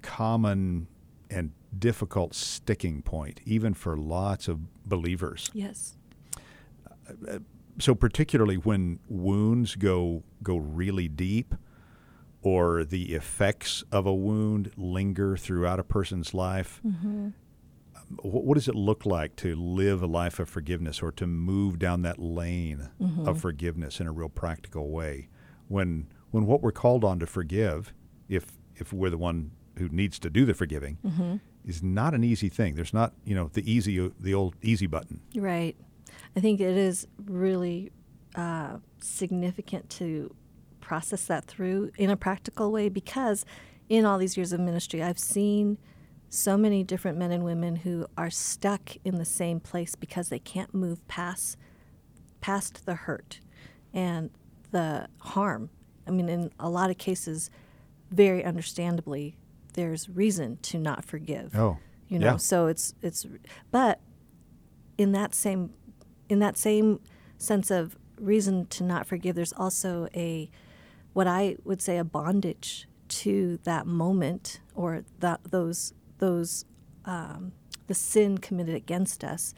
common 0.02 0.86
and 1.30 1.52
difficult 1.76 2.34
sticking 2.34 3.02
point, 3.02 3.40
even 3.44 3.74
for 3.74 3.96
lots 3.96 4.48
of 4.48 4.60
believers. 4.86 5.50
yes. 5.52 5.96
so 7.78 7.94
particularly 7.94 8.56
when 8.56 8.98
wounds 9.08 9.74
go 9.76 10.22
go 10.42 10.56
really 10.56 11.08
deep 11.08 11.54
or 12.42 12.84
the 12.84 13.14
effects 13.14 13.82
of 13.90 14.06
a 14.06 14.14
wound 14.14 14.70
linger 14.76 15.36
throughout 15.36 15.80
a 15.80 15.84
person's 15.84 16.34
life 16.34 16.80
wh- 16.82 17.30
what 18.22 18.54
does 18.54 18.68
it 18.68 18.74
look 18.74 19.04
like 19.06 19.36
to 19.36 19.54
live 19.54 20.02
a 20.02 20.06
life 20.06 20.38
of 20.38 20.48
forgiveness 20.48 21.02
or 21.02 21.10
to 21.12 21.26
move 21.26 21.78
down 21.78 22.02
that 22.02 22.18
lane 22.18 22.88
Mm-hmm. 23.00 23.28
of 23.28 23.40
forgiveness 23.40 24.00
in 24.00 24.06
a 24.06 24.12
real 24.12 24.28
practical 24.28 24.90
way 24.90 25.28
when 25.68 26.06
when 26.30 26.46
what 26.46 26.62
we're 26.62 26.72
called 26.72 27.04
on 27.04 27.18
to 27.20 27.26
forgive 27.26 27.92
if 28.28 28.52
if 28.76 28.92
we're 28.92 29.10
the 29.10 29.18
one 29.18 29.50
who 29.78 29.88
needs 29.88 30.18
to 30.20 30.30
do 30.30 30.44
the 30.44 30.54
forgiving 30.54 30.98
Mm-hmm. 31.04 31.36
is 31.66 31.82
not 31.82 32.14
an 32.14 32.24
easy 32.24 32.48
thing 32.48 32.74
there's 32.74 32.94
not 32.94 33.12
you 33.24 33.34
know 33.34 33.48
the 33.52 33.70
easy 33.70 34.10
the 34.20 34.34
old 34.34 34.54
easy 34.62 34.86
button 34.86 35.20
Right. 35.34 35.76
I 36.36 36.40
think 36.40 36.60
it 36.60 36.76
is 36.76 37.06
really 37.26 37.90
uh, 38.34 38.78
significant 39.00 39.88
to 39.90 40.34
process 40.80 41.26
that 41.26 41.44
through 41.46 41.90
in 41.96 42.10
a 42.10 42.16
practical 42.16 42.70
way 42.72 42.88
because 42.88 43.44
in 43.88 44.04
all 44.04 44.18
these 44.18 44.36
years 44.36 44.52
of 44.52 44.60
ministry, 44.60 45.02
I've 45.02 45.18
seen 45.18 45.78
so 46.34 46.56
many 46.56 46.82
different 46.82 47.16
men 47.16 47.30
and 47.30 47.44
women 47.44 47.76
who 47.76 48.06
are 48.18 48.30
stuck 48.30 48.96
in 49.04 49.16
the 49.16 49.24
same 49.24 49.60
place 49.60 49.94
because 49.94 50.28
they 50.28 50.38
can't 50.38 50.74
move 50.74 51.06
past 51.06 51.56
past 52.40 52.84
the 52.84 52.94
hurt 52.94 53.40
and 53.94 54.30
the 54.70 55.08
harm. 55.20 55.70
I 56.06 56.10
mean, 56.10 56.28
in 56.28 56.50
a 56.58 56.68
lot 56.68 56.90
of 56.90 56.98
cases, 56.98 57.50
very 58.10 58.44
understandably, 58.44 59.36
there's 59.74 60.10
reason 60.10 60.58
to 60.62 60.78
not 60.78 61.04
forgive. 61.04 61.56
Oh, 61.56 61.78
you 62.08 62.18
know, 62.18 62.32
yeah. 62.32 62.36
so 62.36 62.66
it's 62.66 62.94
it's, 63.00 63.26
but 63.70 64.00
in 64.98 65.12
that 65.12 65.34
same 65.34 65.70
in 66.28 66.40
that 66.40 66.56
same 66.56 67.00
sense 67.38 67.70
of 67.70 67.96
reason 68.18 68.66
to 68.66 68.84
not 68.84 69.06
forgive, 69.06 69.36
there's 69.36 69.52
also 69.52 70.08
a 70.14 70.50
what 71.12 71.26
I 71.26 71.56
would 71.64 71.80
say 71.80 71.96
a 71.96 72.04
bondage 72.04 72.88
to 73.06 73.58
that 73.64 73.86
moment 73.86 74.60
or 74.74 75.04
that 75.20 75.40
those 75.44 75.94
those 76.18 76.64
um, 77.04 77.52
the 77.86 77.94
sin 77.94 78.38
committed 78.38 78.74
against 78.74 79.22
us. 79.24 79.54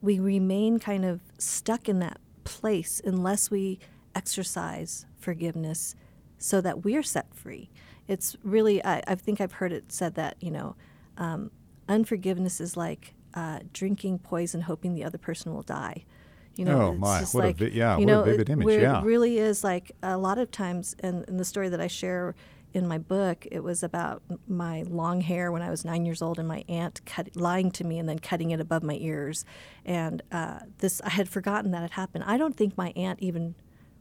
We 0.00 0.18
remain 0.18 0.78
kind 0.78 1.04
of 1.04 1.20
stuck 1.38 1.88
in 1.88 1.98
that 2.00 2.18
place 2.44 3.00
unless 3.04 3.50
we 3.50 3.78
exercise 4.14 5.06
forgiveness 5.18 5.94
so 6.38 6.60
that 6.60 6.84
we're 6.84 7.02
set 7.02 7.34
free. 7.34 7.70
It's 8.08 8.36
really, 8.42 8.84
I, 8.84 9.02
I 9.06 9.14
think 9.14 9.40
I've 9.40 9.52
heard 9.52 9.72
it 9.72 9.90
said 9.92 10.14
that, 10.16 10.36
you 10.40 10.50
know, 10.50 10.76
um, 11.16 11.50
unforgiveness 11.88 12.60
is 12.60 12.76
like 12.76 13.14
uh, 13.34 13.60
drinking 13.72 14.18
poison 14.18 14.62
hoping 14.62 14.94
the 14.94 15.04
other 15.04 15.18
person 15.18 15.54
will 15.54 15.62
die. 15.62 16.04
You 16.56 16.64
know, 16.66 16.80
Oh, 16.82 16.90
it's 16.92 17.00
my. 17.00 17.20
just 17.20 17.34
What 17.34 17.44
a 17.44 17.46
like, 17.48 17.56
vi- 17.56 17.70
yeah, 17.72 17.96
you 17.98 18.00
what 18.06 18.12
a 18.12 18.14
know, 18.14 18.20
it- 18.22 18.26
vivid 18.30 18.50
image, 18.50 18.64
where 18.66 18.80
yeah. 18.80 19.00
It 19.00 19.04
really 19.04 19.38
is 19.38 19.64
like 19.64 19.92
a 20.02 20.16
lot 20.16 20.38
of 20.38 20.50
times, 20.50 20.94
and 21.00 21.24
in 21.28 21.36
the 21.36 21.44
story 21.44 21.68
that 21.68 21.80
I 21.80 21.86
share 21.88 22.34
in 22.74 22.88
my 22.88 22.98
book, 22.98 23.46
it 23.50 23.62
was 23.62 23.84
about 23.84 24.22
my 24.48 24.82
long 24.82 25.20
hair 25.20 25.52
when 25.52 25.62
I 25.62 25.70
was 25.70 25.84
nine 25.84 26.04
years 26.04 26.20
old 26.20 26.40
and 26.40 26.48
my 26.48 26.64
aunt 26.68 27.00
cut, 27.06 27.34
lying 27.36 27.70
to 27.70 27.84
me 27.84 28.00
and 28.00 28.08
then 28.08 28.18
cutting 28.18 28.50
it 28.50 28.60
above 28.60 28.82
my 28.82 28.98
ears. 29.00 29.44
And 29.84 30.22
uh, 30.32 30.58
this, 30.78 31.00
I 31.02 31.10
had 31.10 31.28
forgotten 31.28 31.70
that 31.70 31.84
it 31.84 31.92
happened. 31.92 32.24
I 32.26 32.36
don't 32.36 32.56
think 32.56 32.76
my 32.76 32.92
aunt 32.96 33.20
even 33.20 33.54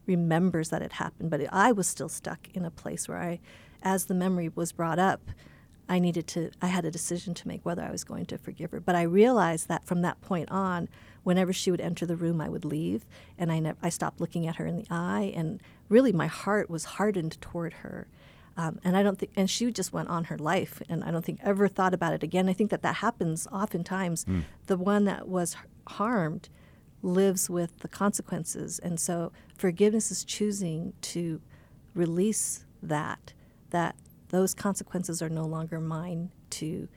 remembers 0.07 0.69
that 0.69 0.81
it 0.81 0.93
happened, 0.93 1.29
but 1.29 1.41
I 1.53 1.71
was 1.71 1.87
still 1.87 2.09
stuck 2.09 2.49
in 2.55 2.65
a 2.65 2.71
place 2.71 3.07
where 3.07 3.21
I, 3.21 3.39
as 3.83 4.05
the 4.05 4.15
memory 4.15 4.49
was 4.49 4.71
brought 4.71 4.99
up, 4.99 5.21
I 5.87 5.99
needed 5.99 6.25
to, 6.27 6.49
I 6.61 6.67
had 6.67 6.85
a 6.85 6.91
decision 6.91 7.35
to 7.35 7.47
make 7.47 7.63
whether 7.65 7.83
I 7.83 7.91
was 7.91 8.03
going 8.03 8.25
to 8.27 8.37
forgive 8.39 8.71
her. 8.71 8.79
But 8.79 8.95
I 8.95 9.03
realized 9.03 9.67
that 9.67 9.85
from 9.85 10.01
that 10.01 10.19
point 10.21 10.49
on, 10.49 10.89
whenever 11.23 11.53
she 11.53 11.69
would 11.69 11.81
enter 11.81 12.07
the 12.07 12.15
room, 12.15 12.41
I 12.41 12.49
would 12.49 12.65
leave, 12.65 13.05
and 13.37 13.51
I, 13.51 13.59
nev- 13.59 13.77
I 13.83 13.89
stopped 13.89 14.19
looking 14.19 14.47
at 14.47 14.55
her 14.55 14.65
in 14.65 14.77
the 14.77 14.87
eye, 14.89 15.31
and 15.35 15.61
really 15.89 16.11
my 16.11 16.27
heart 16.27 16.69
was 16.69 16.85
hardened 16.85 17.39
toward 17.39 17.73
her. 17.73 18.07
Um, 18.55 18.79
and 18.83 18.95
I 18.95 19.01
don't 19.01 19.17
think, 19.17 19.31
and 19.35 19.49
she 19.49 19.71
just 19.71 19.93
went 19.93 20.09
on 20.09 20.25
her 20.25 20.37
life, 20.37 20.81
and 20.87 21.03
I 21.03 21.09
don't 21.11 21.25
think 21.25 21.39
ever 21.41 21.67
thought 21.67 21.93
about 21.93 22.13
it 22.13 22.21
again. 22.21 22.47
I 22.47 22.53
think 22.53 22.69
that 22.69 22.83
that 22.83 22.95
happens 22.97 23.47
oftentimes. 23.51 24.25
The 24.67 24.77
one 24.77 25.05
that 25.05 25.27
was 25.27 25.55
harmed 25.87 26.49
lives 27.01 27.49
with 27.49 27.79
the 27.79 27.87
consequences, 27.87 28.79
and 28.79 28.99
so 28.99 29.31
forgiveness 29.57 30.11
is 30.11 30.23
choosing 30.23 30.93
to 31.01 31.41
release 31.95 32.65
that, 32.81 33.33
that 33.71 33.95
those 34.29 34.53
consequences 34.53 35.21
are 35.21 35.29
no 35.29 35.45
longer 35.45 35.79
mine 35.79 36.31
to 36.51 36.87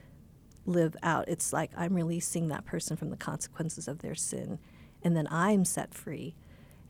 live 0.67 0.97
out. 1.03 1.29
It's 1.29 1.53
like 1.53 1.71
I'm 1.77 1.95
releasing 1.95 2.49
that 2.49 2.65
person 2.67 2.97
from 2.97 3.11
the 3.11 3.17
consequences 3.17 3.89
of 3.89 4.01
their 4.01 4.15
sin, 4.15 4.59
and 5.03 5.17
then 5.17 5.27
I'm 5.31 5.65
set 5.65 5.95
free, 5.95 6.35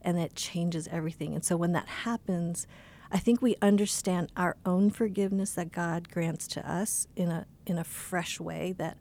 and 0.02 0.18
it 0.18 0.34
changes 0.34 0.88
everything. 0.88 1.34
And 1.34 1.44
so 1.44 1.56
when 1.56 1.72
that 1.72 1.86
happens, 1.88 2.66
I 3.10 3.18
think 3.18 3.40
we 3.40 3.56
understand 3.62 4.32
our 4.36 4.56
own 4.64 4.90
forgiveness 4.90 5.52
that 5.52 5.72
God 5.72 6.10
grants 6.10 6.46
to 6.48 6.70
us 6.70 7.06
in 7.16 7.30
a 7.30 7.46
in 7.66 7.78
a 7.78 7.84
fresh 7.84 8.38
way 8.40 8.74
that 8.78 8.98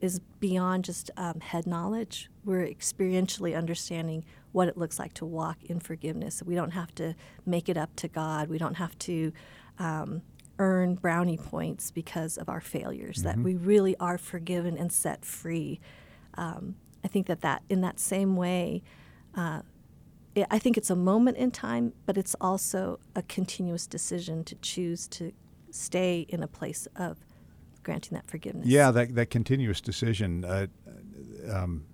is 0.00 0.20
beyond 0.40 0.84
just 0.84 1.10
um, 1.16 1.40
head 1.40 1.66
knowledge. 1.66 2.28
We're 2.44 2.66
experientially 2.66 3.56
understanding 3.56 4.24
what 4.52 4.68
it 4.68 4.76
looks 4.76 4.98
like 4.98 5.14
to 5.14 5.24
walk 5.24 5.64
in 5.64 5.80
forgiveness. 5.80 6.42
We 6.44 6.54
don't 6.54 6.72
have 6.72 6.94
to 6.96 7.14
make 7.44 7.68
it 7.68 7.76
up 7.76 7.96
to 7.96 8.08
God. 8.08 8.48
We 8.48 8.58
don't 8.58 8.74
have 8.74 8.98
to 9.00 9.32
um, 9.78 10.22
earn 10.58 10.94
brownie 10.96 11.38
points 11.38 11.90
because 11.90 12.36
of 12.36 12.48
our 12.48 12.60
failures. 12.60 13.22
That 13.22 13.38
we 13.38 13.54
really 13.54 13.96
are 13.96 14.18
forgiven 14.18 14.76
and 14.76 14.92
set 14.92 15.24
free. 15.24 15.80
Um, 16.34 16.76
I 17.02 17.08
think 17.08 17.26
that 17.26 17.40
that 17.40 17.62
in 17.68 17.80
that 17.80 17.98
same 17.98 18.36
way. 18.36 18.82
Uh, 19.34 19.62
I 20.50 20.58
think 20.58 20.76
it's 20.76 20.90
a 20.90 20.96
moment 20.96 21.36
in 21.36 21.50
time, 21.50 21.92
but 22.04 22.18
it's 22.18 22.34
also 22.40 22.98
a 23.14 23.22
continuous 23.22 23.86
decision 23.86 24.44
to 24.44 24.54
choose 24.56 25.08
to 25.08 25.32
stay 25.70 26.26
in 26.28 26.42
a 26.42 26.46
place 26.46 26.86
of 26.96 27.18
granting 27.82 28.14
that 28.16 28.26
forgiveness. 28.26 28.66
Yeah, 28.66 28.90
that 28.90 29.14
that 29.14 29.30
continuous 29.30 29.80
decision 29.80 30.44
uh, 30.44 30.66
uh 30.86 31.56
um, 31.56 31.86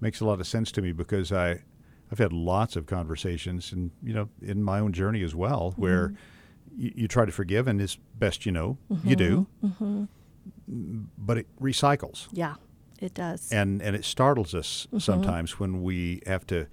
makes 0.00 0.20
a 0.20 0.24
lot 0.24 0.40
of 0.40 0.46
sense 0.46 0.70
to 0.72 0.82
me 0.82 0.92
because 0.92 1.32
I 1.32 1.62
I've 2.10 2.18
had 2.18 2.32
lots 2.32 2.76
of 2.76 2.86
conversations 2.86 3.72
and 3.72 3.90
you 4.02 4.14
know 4.14 4.28
in 4.40 4.62
my 4.62 4.80
own 4.80 4.92
journey 4.92 5.22
as 5.22 5.34
well 5.34 5.74
where 5.76 6.08
mm-hmm. 6.08 6.82
you, 6.82 6.92
you 6.94 7.08
try 7.08 7.24
to 7.24 7.32
forgive 7.32 7.66
and 7.66 7.80
as 7.80 7.98
best 8.18 8.46
you 8.46 8.52
know 8.52 8.78
you 9.04 9.16
do, 9.16 9.46
mm-hmm. 9.64 10.04
Mm-hmm. 10.04 11.02
but 11.18 11.38
it 11.38 11.46
recycles. 11.60 12.28
Yeah, 12.32 12.54
it 13.00 13.14
does. 13.14 13.52
and 13.52 13.82
and 13.82 13.94
it 13.94 14.04
startles 14.04 14.54
us 14.54 14.86
sometimes 14.98 15.58
when 15.58 15.82
we 15.82 16.22
have 16.26 16.46
to 16.46 16.68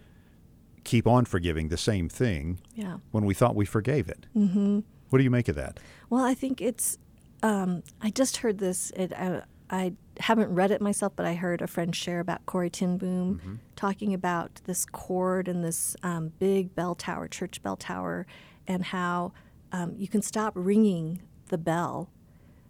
keep 0.86 1.06
on 1.06 1.26
forgiving 1.26 1.68
the 1.68 1.78
same 1.78 2.08
thing 2.08 2.60
yeah. 2.76 2.98
when 3.12 3.26
we 3.26 3.34
thought 3.34 3.56
we 3.56 3.66
forgave 3.66 4.08
it. 4.08 4.26
Mm-hmm. 4.36 4.80
What 5.10 5.18
do 5.18 5.24
you 5.24 5.30
make 5.30 5.50
of 5.50 5.56
that? 5.56 5.80
Well, 6.10 6.24
I 6.24 6.34
think 6.34 6.62
it's. 6.62 6.98
Um, 7.44 7.84
I 8.02 8.10
just 8.10 8.38
heard 8.38 8.60
this. 8.60 8.92
It, 8.96 9.12
I, 9.14 9.42
I 9.70 9.94
haven't 10.20 10.54
read 10.54 10.72
it 10.72 10.82
myself, 10.82 11.14
but 11.16 11.26
I 11.26 11.34
heard 11.34 11.62
a 11.62 11.68
friend 11.68 11.94
share 11.96 12.20
about 12.20 12.46
Corrie 12.46 12.70
ten 12.70 12.98
Boom 12.98 13.60
talking 13.76 14.14
about 14.14 14.62
this 14.66 14.86
cord 14.86 15.48
and 15.48 15.64
this 15.64 15.96
um, 16.02 16.32
big 16.40 16.74
bell 16.76 16.96
tower, 16.96 17.28
church 17.28 17.62
bell 17.62 17.76
tower, 17.76 18.26
and 18.68 18.86
how 18.86 19.34
um, 19.72 19.94
you 19.98 20.08
can 20.08 20.22
stop 20.22 20.54
ringing 20.56 21.22
the 21.50 21.58
bell, 21.58 22.10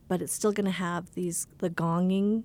but 0.08 0.22
it's 0.22 0.34
still 0.34 0.52
going 0.52 0.66
to 0.66 0.72
have 0.72 1.14
these 1.14 1.48
the 1.60 1.70
gonging 1.70 2.44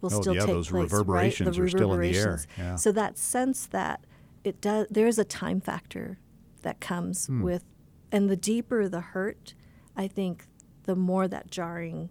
will 0.00 0.12
Oh, 0.14 0.20
still 0.20 0.34
yeah, 0.34 0.40
take 0.40 0.54
those 0.54 0.68
place. 0.68 0.92
reverberations 0.92 1.58
right? 1.58 1.64
are 1.64 1.68
still 1.68 1.94
in 1.94 2.00
the 2.00 2.06
air. 2.08 2.12
reverberations. 2.12 2.46
Yeah. 2.58 2.76
So 2.76 2.92
that 2.92 3.18
sense 3.18 3.66
that 3.66 4.04
it 4.46 4.60
does, 4.60 4.86
there 4.90 5.06
is 5.06 5.18
a 5.18 5.24
time 5.24 5.60
factor 5.60 6.18
that 6.62 6.80
comes 6.80 7.26
Hmm. 7.26 7.42
with, 7.42 7.64
and 8.12 8.30
the 8.30 8.36
deeper 8.36 8.88
the 8.88 9.00
hurt, 9.00 9.54
I 9.96 10.08
think 10.08 10.46
the 10.84 10.96
more 10.96 11.26
that 11.28 11.50
jarring 11.50 12.10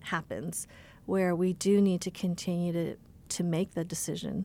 happens, 0.00 0.66
where 1.06 1.34
we 1.34 1.52
do 1.52 1.80
need 1.80 2.00
to 2.02 2.10
continue 2.10 2.72
to 2.72 2.96
to 3.28 3.42
make 3.42 3.72
the 3.74 3.84
decision. 3.84 4.44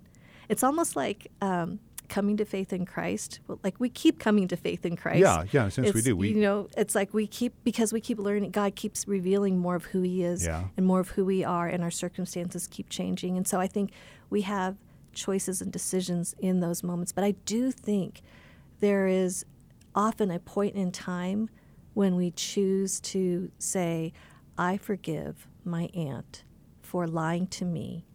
It's 0.49 0.63
almost 0.63 0.95
like 0.95 1.27
um, 1.39 1.79
coming 2.09 2.35
to 2.37 2.45
faith 2.45 2.73
in 2.73 2.83
Christ. 2.83 3.39
Well, 3.47 3.59
Like 3.63 3.79
we 3.79 3.89
keep 3.89 4.17
coming 4.17 4.47
to 4.47 4.57
faith 4.57 4.87
in 4.87 4.95
Christ. 4.95 5.19
Yeah, 5.19 5.43
yeah, 5.51 5.69
Since 5.69 5.75
sense 5.89 5.93
we 5.93 6.01
do. 6.01 6.15
We- 6.15 6.29
you 6.29 6.41
know, 6.41 6.67
it's 6.75 6.95
like 6.95 7.13
we 7.13 7.27
keep 7.27 7.53
because 7.63 7.93
we 7.93 8.01
keep 8.01 8.17
learning. 8.17 8.49
God 8.49 8.75
keeps 8.75 9.07
revealing 9.07 9.59
more 9.59 9.75
of 9.75 9.85
who 9.85 10.01
He 10.01 10.23
is 10.23 10.43
Yeah. 10.45 10.63
and 10.77 10.85
more 10.87 10.99
of 10.99 11.09
who 11.09 11.23
we 11.25 11.43
are, 11.43 11.67
and 11.67 11.83
our 11.83 11.91
circumstances 11.91 12.65
keep 12.67 12.89
changing. 12.89 13.37
And 13.37 13.47
so 13.47 13.59
I 13.59 13.67
think 13.67 13.91
we 14.31 14.41
have 14.41 14.77
choices 15.13 15.61
and 15.61 15.71
decisions 15.71 16.35
in 16.39 16.59
those 16.59 16.83
moments. 16.83 17.11
But 17.11 17.23
I 17.23 17.31
do 17.45 17.71
think 17.71 18.21
there 18.79 19.07
is 19.07 19.45
often 19.93 20.31
a 20.31 20.39
point 20.39 20.75
in 20.75 20.91
time 20.91 21.49
when 21.93 22.15
we 22.15 22.31
choose 22.31 22.99
to 23.01 23.51
say, 23.59 24.13
I 24.57 24.77
forgive 24.77 25.47
my 25.63 25.89
aunt 25.93 26.43
for 26.81 27.07
lying 27.07 27.47
to 27.47 27.65
me 27.65 28.05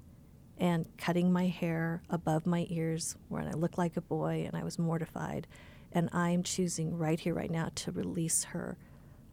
and 0.59 0.87
cutting 0.97 1.33
my 1.33 1.47
hair 1.47 2.03
above 2.09 2.47
my 2.47 2.67
ears 2.71 3.17
when 3.29 3.47
I 3.47 3.53
look 3.53 3.77
like 3.77 3.97
a 3.97 4.01
boy 4.01 4.45
and 4.47 4.57
I 4.57 4.65
was 4.65 4.79
mortified. 4.79 5.47
And 5.93 6.09
I'm 6.13 6.43
choosing 6.43 6.97
right 6.97 7.19
here, 7.19 7.35
right 7.35 7.51
now, 7.51 7.71
to 7.75 7.93
release 7.93 8.45
her 8.45 8.77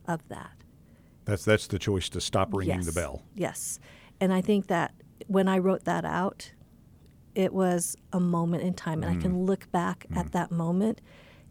of 0.07 0.27
that. 0.29 0.51
That's 1.25 1.45
that's 1.45 1.67
the 1.67 1.79
choice 1.79 2.09
to 2.09 2.21
stop 2.21 2.49
ringing 2.53 2.81
the 2.81 2.91
bell. 2.91 3.23
Yes. 3.35 3.79
And 4.19 4.33
I 4.33 4.41
think 4.41 4.67
that 4.67 4.93
when 5.27 5.47
I 5.47 5.57
wrote 5.57 5.85
that 5.85 6.05
out, 6.05 6.51
it 7.35 7.53
was 7.53 7.95
a 8.11 8.19
moment 8.19 8.63
in 8.63 8.73
time. 8.73 9.01
And 9.03 9.11
I 9.11 9.15
Mm. 9.15 9.21
can 9.21 9.45
look 9.45 9.71
back 9.71 10.05
at 10.13 10.31
that 10.31 10.51
moment 10.51 11.01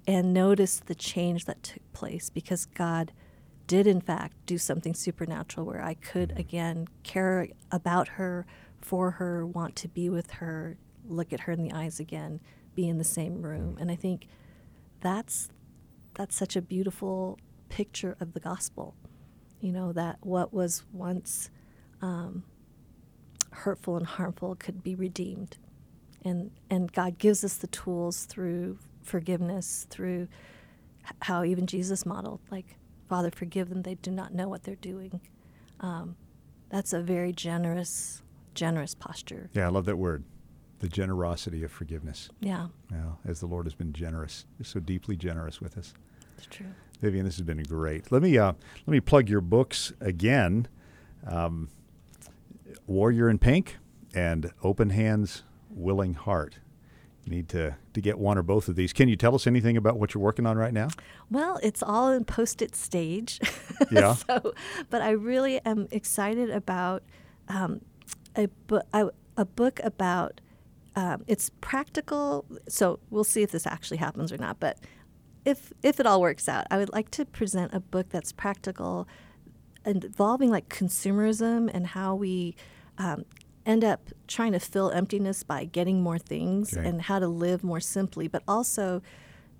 and 0.06 0.32
notice 0.34 0.80
the 0.80 0.94
change 0.94 1.44
that 1.46 1.62
took 1.62 1.92
place 1.92 2.30
because 2.30 2.66
God 2.66 3.12
did, 3.66 3.86
in 3.86 4.00
fact, 4.00 4.36
do 4.46 4.58
something 4.58 4.94
supernatural 4.94 5.66
where 5.66 5.82
I 5.82 5.94
Mm. 5.94 6.00
could 6.02 6.32
again 6.36 6.88
care 7.02 7.48
about 7.70 8.08
her 8.18 8.46
for 8.80 9.12
her, 9.12 9.46
want 9.46 9.76
to 9.76 9.88
be 9.88 10.08
with 10.10 10.32
her, 10.32 10.76
look 11.04 11.32
at 11.32 11.40
her 11.40 11.52
in 11.52 11.62
the 11.62 11.72
eyes 11.72 12.00
again, 12.00 12.40
be 12.74 12.88
in 12.88 12.98
the 12.98 13.04
same 13.04 13.42
room. 13.42 13.76
And 13.80 13.90
I 13.90 13.96
think 13.96 14.26
that's 15.00 15.48
that's 16.14 16.36
such 16.36 16.56
a 16.56 16.62
beautiful 16.62 17.38
picture 17.70 18.16
of 18.20 18.34
the 18.34 18.40
gospel. 18.40 18.94
You 19.60 19.72
know 19.72 19.92
that 19.92 20.18
what 20.20 20.52
was 20.52 20.84
once 20.92 21.50
um, 22.02 22.44
hurtful 23.52 23.96
and 23.96 24.06
harmful 24.06 24.54
could 24.56 24.82
be 24.82 24.94
redeemed, 24.94 25.56
and 26.24 26.50
and 26.70 26.92
God 26.92 27.18
gives 27.18 27.44
us 27.44 27.56
the 27.56 27.66
tools 27.68 28.24
through 28.24 28.78
forgiveness, 29.02 29.86
through 29.90 30.28
how 31.22 31.44
even 31.44 31.66
Jesus 31.66 32.06
modeled, 32.06 32.40
like 32.50 32.76
Father, 33.08 33.30
forgive 33.30 33.68
them; 33.68 33.82
they 33.82 33.96
do 33.96 34.10
not 34.10 34.34
know 34.34 34.48
what 34.48 34.62
they're 34.64 34.74
doing. 34.76 35.20
Um, 35.80 36.16
that's 36.70 36.92
a 36.92 37.00
very 37.00 37.32
generous, 37.32 38.22
generous 38.54 38.94
posture. 38.94 39.50
Yeah, 39.52 39.66
I 39.66 39.70
love 39.70 39.84
that 39.86 39.96
word 39.96 40.24
the 40.82 40.88
generosity 40.88 41.62
of 41.62 41.70
forgiveness. 41.70 42.28
Yeah. 42.40 42.66
Yeah, 42.90 43.12
as 43.24 43.38
the 43.38 43.46
Lord 43.46 43.66
has 43.66 43.74
been 43.74 43.92
generous, 43.92 44.46
so 44.64 44.80
deeply 44.80 45.16
generous 45.16 45.60
with 45.60 45.78
us. 45.78 45.94
It's 46.36 46.46
true. 46.46 46.66
Vivian, 47.00 47.24
this 47.24 47.36
has 47.36 47.46
been 47.46 47.62
great. 47.62 48.10
Let 48.10 48.20
me 48.20 48.36
uh, 48.36 48.52
let 48.86 48.88
me 48.88 48.98
plug 48.98 49.28
your 49.28 49.40
books 49.40 49.92
again. 50.00 50.66
Um, 51.24 51.68
Warrior 52.88 53.30
in 53.30 53.38
Pink 53.38 53.76
and 54.12 54.52
Open 54.64 54.90
Hands, 54.90 55.44
Willing 55.74 56.14
Heart. 56.14 56.58
You 57.24 57.30
need 57.30 57.48
to, 57.50 57.76
to 57.94 58.00
get 58.00 58.18
one 58.18 58.36
or 58.36 58.42
both 58.42 58.68
of 58.68 58.74
these. 58.74 58.92
Can 58.92 59.08
you 59.08 59.14
tell 59.14 59.34
us 59.34 59.46
anything 59.46 59.76
about 59.76 59.96
what 59.96 60.12
you're 60.12 60.22
working 60.22 60.44
on 60.44 60.56
right 60.58 60.72
now? 60.72 60.88
Well, 61.30 61.60
it's 61.62 61.82
all 61.82 62.10
in 62.10 62.24
post-it 62.24 62.74
stage. 62.74 63.40
Yeah. 63.90 64.14
so, 64.14 64.54
but 64.90 65.02
I 65.02 65.10
really 65.10 65.60
am 65.66 65.88
excited 65.90 66.50
about 66.50 67.02
um, 67.48 67.80
a, 68.36 68.46
bu- 68.68 68.80
a, 68.92 69.10
a 69.36 69.44
book 69.44 69.80
about 69.82 70.40
um, 70.94 71.24
it's 71.26 71.50
practical. 71.60 72.44
So 72.68 73.00
we'll 73.10 73.24
see 73.24 73.42
if 73.42 73.50
this 73.50 73.66
actually 73.66 73.96
happens 73.96 74.32
or 74.32 74.38
not. 74.38 74.60
But 74.60 74.78
if 75.44 75.72
if 75.82 75.98
it 75.98 76.06
all 76.06 76.20
works 76.20 76.48
out, 76.48 76.66
I 76.70 76.78
would 76.78 76.92
like 76.92 77.10
to 77.12 77.24
present 77.24 77.74
a 77.74 77.80
book 77.80 78.08
that's 78.10 78.30
practical, 78.30 79.08
involving 79.84 80.48
like 80.50 80.68
consumerism 80.68 81.68
and 81.74 81.88
how 81.88 82.14
we 82.14 82.54
um, 82.98 83.24
end 83.64 83.84
up 83.84 84.10
trying 84.26 84.52
to 84.52 84.58
fill 84.60 84.90
emptiness 84.90 85.42
by 85.42 85.64
getting 85.64 86.02
more 86.02 86.18
things 86.18 86.76
Okay. 86.76 86.88
and 86.88 87.02
how 87.02 87.18
to 87.18 87.28
live 87.28 87.62
more 87.62 87.80
simply, 87.80 88.28
but 88.28 88.42
also 88.48 89.02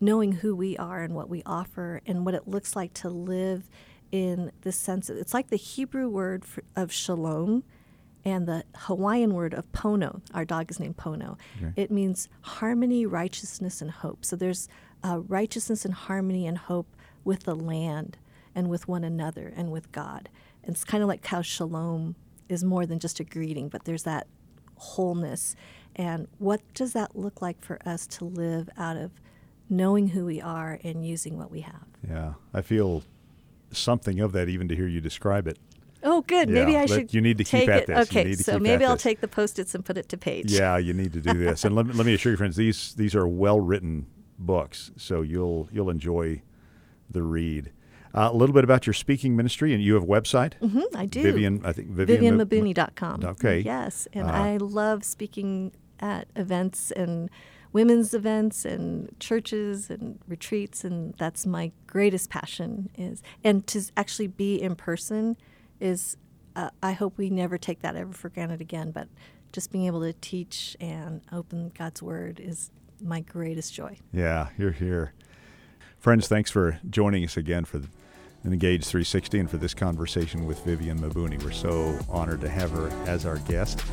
knowing 0.01 0.33
who 0.33 0.57
we 0.57 0.77
are 0.77 1.03
and 1.03 1.15
what 1.15 1.29
we 1.29 1.43
offer 1.47 2.01
and 2.07 2.25
what 2.27 2.35
it 2.35 2.49
looks 2.49 2.75
like 2.75 2.93
to 2.95 3.09
live 3.09 3.69
in 4.11 4.51
the 4.63 4.73
sense. 4.73 5.09
Of, 5.09 5.17
it's 5.17 5.33
like 5.33 5.49
the 5.49 5.57
Hebrew 5.57 6.09
word 6.09 6.45
for, 6.45 6.65
of 6.75 6.93
shalom 6.93 7.63
and 8.25 8.47
the 8.47 8.65
Hawaiian 8.77 9.35
word 9.35 9.55
of 9.55 9.71
pono. 9.73 10.21
Our 10.35 10.45
dog 10.45 10.71
is 10.71 10.79
named 10.81 10.97
Pono. 10.97 11.37
Okay. 11.61 11.73
It 11.77 11.91
means 11.91 12.29
harmony, 12.43 13.07
righteousness, 13.07 13.81
and 13.81 13.91
hope. 13.91 14.25
So 14.25 14.37
there's 14.37 14.69
uh, 15.05 15.21
righteousness 15.21 15.85
and 15.85 15.95
harmony 15.95 16.47
and 16.47 16.57
hope 16.59 16.87
with 17.25 17.45
the 17.45 17.55
land 17.57 18.19
and 18.55 18.69
with 18.69 18.87
one 18.87 19.03
another 19.05 19.53
and 19.57 19.71
with 19.73 19.91
God. 19.93 20.29
And 20.63 20.75
it's 20.75 20.85
kind 20.85 21.03
of 21.03 21.09
like 21.09 21.25
how 21.27 21.43
shalom 21.43 22.15
is 22.53 22.63
more 22.65 22.87
than 22.87 22.99
just 22.99 23.21
a 23.21 23.25
greeting, 23.25 23.69
but 23.69 23.85
there's 23.85 24.03
that 24.05 24.27
wholeness. 24.77 25.55
And 25.97 26.29
what 26.39 26.61
does 26.75 26.93
that 26.95 27.17
look 27.17 27.43
like 27.43 27.63
for 27.63 27.79
us 27.87 28.07
to 28.09 28.25
live 28.25 28.69
out 28.77 28.97
of 28.97 29.11
knowing 29.69 30.09
who 30.09 30.25
we 30.25 30.41
are 30.41 30.79
and 30.83 31.07
using 31.07 31.39
what 31.39 31.51
we 31.51 31.61
have? 31.61 31.87
Yeah, 32.09 32.35
I 32.55 32.63
feel 32.63 33.05
something 33.71 34.21
of 34.21 34.33
that 34.33 34.49
even 34.49 34.69
to 34.69 34.77
hear 34.77 34.87
you 34.87 35.01
describe 35.01 35.47
it. 35.47 35.59
Oh, 36.05 36.23
good. 36.23 36.49
maybe 36.49 36.77
I 36.77 36.87
should. 36.87 37.15
you 37.15 37.21
need 37.21 37.39
to 37.39 37.45
keep 37.45 37.69
at 37.69 37.83
it. 37.83 37.87
this. 37.87 38.09
Okay, 38.09 38.35
so 38.35 38.59
maybe 38.59 38.85
I'll 38.85 38.95
this. 38.95 39.03
take 39.05 39.21
the 39.21 39.29
post-its 39.29 39.73
and 39.75 39.85
put 39.85 39.97
it 39.97 40.09
to 40.09 40.17
page. 40.19 40.51
Yeah, 40.51 40.77
you 40.77 40.93
need 40.93 41.13
to 41.13 41.21
do 41.21 41.35
this. 41.35 41.65
and 41.65 41.77
let, 41.77 41.87
me- 41.87 41.93
let 41.93 42.05
me 42.07 42.15
assure 42.15 42.33
you, 42.33 42.37
friends, 42.37 42.57
these 42.57 42.95
these 42.95 43.15
are 43.15 43.27
well 43.29 43.61
written 43.61 44.07
books, 44.39 44.91
so 44.97 45.23
you'll 45.23 45.69
you'll 45.71 45.91
enjoy 45.91 46.43
the 47.09 47.23
read. 47.23 47.71
Uh, 48.15 48.29
a 48.31 48.37
little 48.37 48.53
bit 48.55 48.65
about 48.65 48.87
your 48.87 48.93
speaking 48.95 49.35
ministry, 49.37 49.73
and 49.73 49.83
you 49.83 49.95
have 49.95 50.03
a 50.03 50.07
website. 50.07 50.55
hmm 50.61 50.81
I 50.95 51.07
do. 51.07 51.23
Vivian, 51.23 51.63
I 51.65 51.73
think 51.73 51.89
Vivian. 51.89 52.37
Ma- 52.37 52.45
VivianMabuni.com. 52.45 53.25
Okay. 53.25 53.61
Yes, 53.61 54.07
and 54.13 54.29
Uh, 54.29 54.33
I 54.33 54.57
love 54.59 55.03
speaking 55.05 55.73
at 56.01 56.29
events 56.37 56.91
and 56.91 57.31
women's 57.73 58.13
events 58.13 58.65
and 58.67 59.15
churches 59.19 59.89
and 59.89 60.19
retreats, 60.29 60.85
and 60.85 61.15
that's 61.17 61.47
my 61.47 61.73
greatest 61.87 62.29
passion. 62.29 62.91
Is 62.99 63.23
and 63.43 63.67
to 63.69 63.83
actually 63.97 64.29
be 64.29 64.61
in 64.61 64.77
person 64.77 65.37
is. 65.81 66.17
Uh, 66.55 66.69
I 66.83 66.93
hope 66.93 67.17
we 67.17 67.31
never 67.31 67.57
take 67.57 67.81
that 67.81 67.97
ever 67.97 68.13
for 68.13 68.29
granted 68.29 68.61
again. 68.61 68.91
But 68.91 69.09
just 69.55 69.73
being 69.73 69.87
able 69.87 70.03
to 70.03 70.13
teach 70.13 70.77
and 70.81 71.23
open 71.33 71.73
God's 71.79 72.03
Word 72.03 72.39
is 72.41 72.71
my 73.01 73.21
greatest 73.21 73.73
joy. 73.73 73.97
Yeah, 74.13 74.49
you're 74.59 74.73
here. 74.73 75.15
Friends, 75.99 76.29
thanks 76.29 76.51
for 76.51 76.79
joining 76.91 77.25
us 77.25 77.39
again 77.39 77.65
for 77.65 77.79
the 77.79 77.89
Engage 78.45 78.85
360 78.85 79.39
and 79.39 79.51
for 79.51 79.57
this 79.57 79.73
conversation 79.73 80.47
with 80.47 80.65
Vivian 80.65 80.99
Mabuni. 80.99 81.43
We're 81.43 81.53
so 81.53 81.99
honored 82.09 82.41
to 82.41 82.49
have 82.49 82.71
her 82.73 82.89
as 83.07 83.25
our 83.25 83.39
guest. 83.39 83.85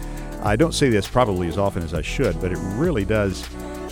I 0.41 0.55
don't 0.55 0.73
say 0.73 0.89
this 0.89 1.07
probably 1.07 1.47
as 1.47 1.57
often 1.57 1.83
as 1.83 1.93
I 1.93 2.01
should, 2.01 2.39
but 2.41 2.51
it 2.51 2.57
really 2.75 3.05
does 3.05 3.47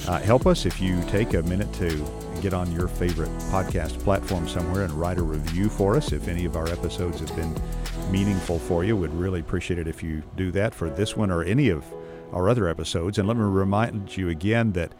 uh, 0.08 0.20
help 0.20 0.48
us 0.48 0.66
if 0.66 0.82
you 0.82 1.00
take 1.10 1.36
a 1.36 1.44
minute 1.44 1.72
to 1.74 2.06
get 2.42 2.54
on 2.54 2.72
your 2.72 2.88
favorite 2.88 3.30
podcast 3.52 4.00
platform 4.00 4.48
somewhere 4.48 4.84
and 4.84 4.94
write 4.94 5.18
a 5.18 5.24
review 5.24 5.70
for 5.70 5.96
us. 5.96 6.12
If 6.12 6.28
any 6.28 6.46
of 6.46 6.56
our 6.56 6.68
episodes 6.70 7.20
have 7.20 7.36
been 7.36 7.56
meaningful 8.12 8.58
for 8.58 8.84
you, 8.84 8.96
we'd 8.96 9.12
really 9.12 9.42
appreciate 9.42 9.80
it 9.80 9.88
if 9.88 10.02
you 10.02 10.24
do 10.36 10.52
that 10.52 10.74
for 10.74 10.90
this 10.90 11.16
one 11.16 11.30
or 11.30 11.44
any 11.44 11.70
of 11.70 11.86
our 12.32 12.50
other 12.50 12.68
episodes. 12.68 13.18
And 13.18 13.28
let 13.28 13.38
me 13.38 13.44
remind 13.44 14.16
you 14.18 14.30
again 14.30 14.72
that 14.74 14.94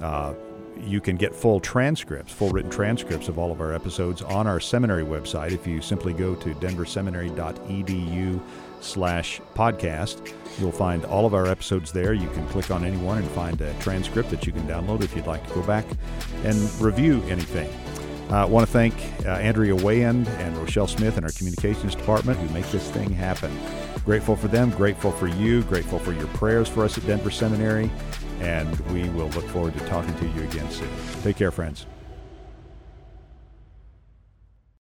uh, 0.00 0.34
you 0.80 1.00
can 1.00 1.16
get 1.16 1.34
full 1.34 1.60
transcripts, 1.60 2.32
full 2.32 2.50
written 2.50 2.70
transcripts 2.70 3.28
of 3.28 3.38
all 3.38 3.52
of 3.52 3.60
our 3.60 3.72
episodes 3.72 4.22
on 4.22 4.46
our 4.46 4.60
seminary 4.60 5.04
website. 5.04 5.52
If 5.52 5.66
you 5.66 5.80
simply 5.80 6.12
go 6.12 6.34
to 6.36 6.54
denverseminary.edu 6.54 8.40
slash 8.80 9.40
podcast, 9.54 10.32
you'll 10.58 10.72
find 10.72 11.04
all 11.04 11.26
of 11.26 11.34
our 11.34 11.46
episodes 11.46 11.92
there. 11.92 12.12
You 12.12 12.28
can 12.30 12.46
click 12.48 12.70
on 12.70 12.84
any 12.84 12.96
one 12.96 13.18
and 13.18 13.28
find 13.30 13.60
a 13.60 13.74
transcript 13.80 14.30
that 14.30 14.46
you 14.46 14.52
can 14.52 14.66
download 14.66 15.02
if 15.02 15.14
you'd 15.14 15.26
like 15.26 15.46
to 15.48 15.54
go 15.54 15.62
back 15.62 15.84
and 16.44 16.56
review 16.80 17.22
anything. 17.28 17.68
I 18.30 18.44
want 18.44 18.66
to 18.66 18.72
thank 18.72 18.94
uh, 19.24 19.30
Andrea 19.30 19.74
Wayand 19.74 20.28
and 20.38 20.56
Rochelle 20.58 20.86
Smith 20.86 21.16
in 21.16 21.24
our 21.24 21.30
communications 21.30 21.94
department 21.94 22.38
who 22.38 22.48
make 22.52 22.66
this 22.70 22.90
thing 22.90 23.10
happen. 23.10 23.50
Grateful 24.04 24.36
for 24.36 24.48
them, 24.48 24.70
grateful 24.70 25.12
for 25.12 25.28
you, 25.28 25.62
grateful 25.62 25.98
for 25.98 26.12
your 26.12 26.26
prayers 26.28 26.68
for 26.68 26.84
us 26.84 26.98
at 26.98 27.06
Denver 27.06 27.30
Seminary, 27.30 27.90
and 28.40 28.78
we 28.92 29.08
will 29.10 29.28
look 29.30 29.46
forward 29.48 29.74
to 29.74 29.80
talking 29.86 30.14
to 30.16 30.26
you 30.28 30.42
again 30.44 30.70
soon. 30.70 30.88
Take 31.22 31.36
care, 31.36 31.50
friends. 31.50 31.86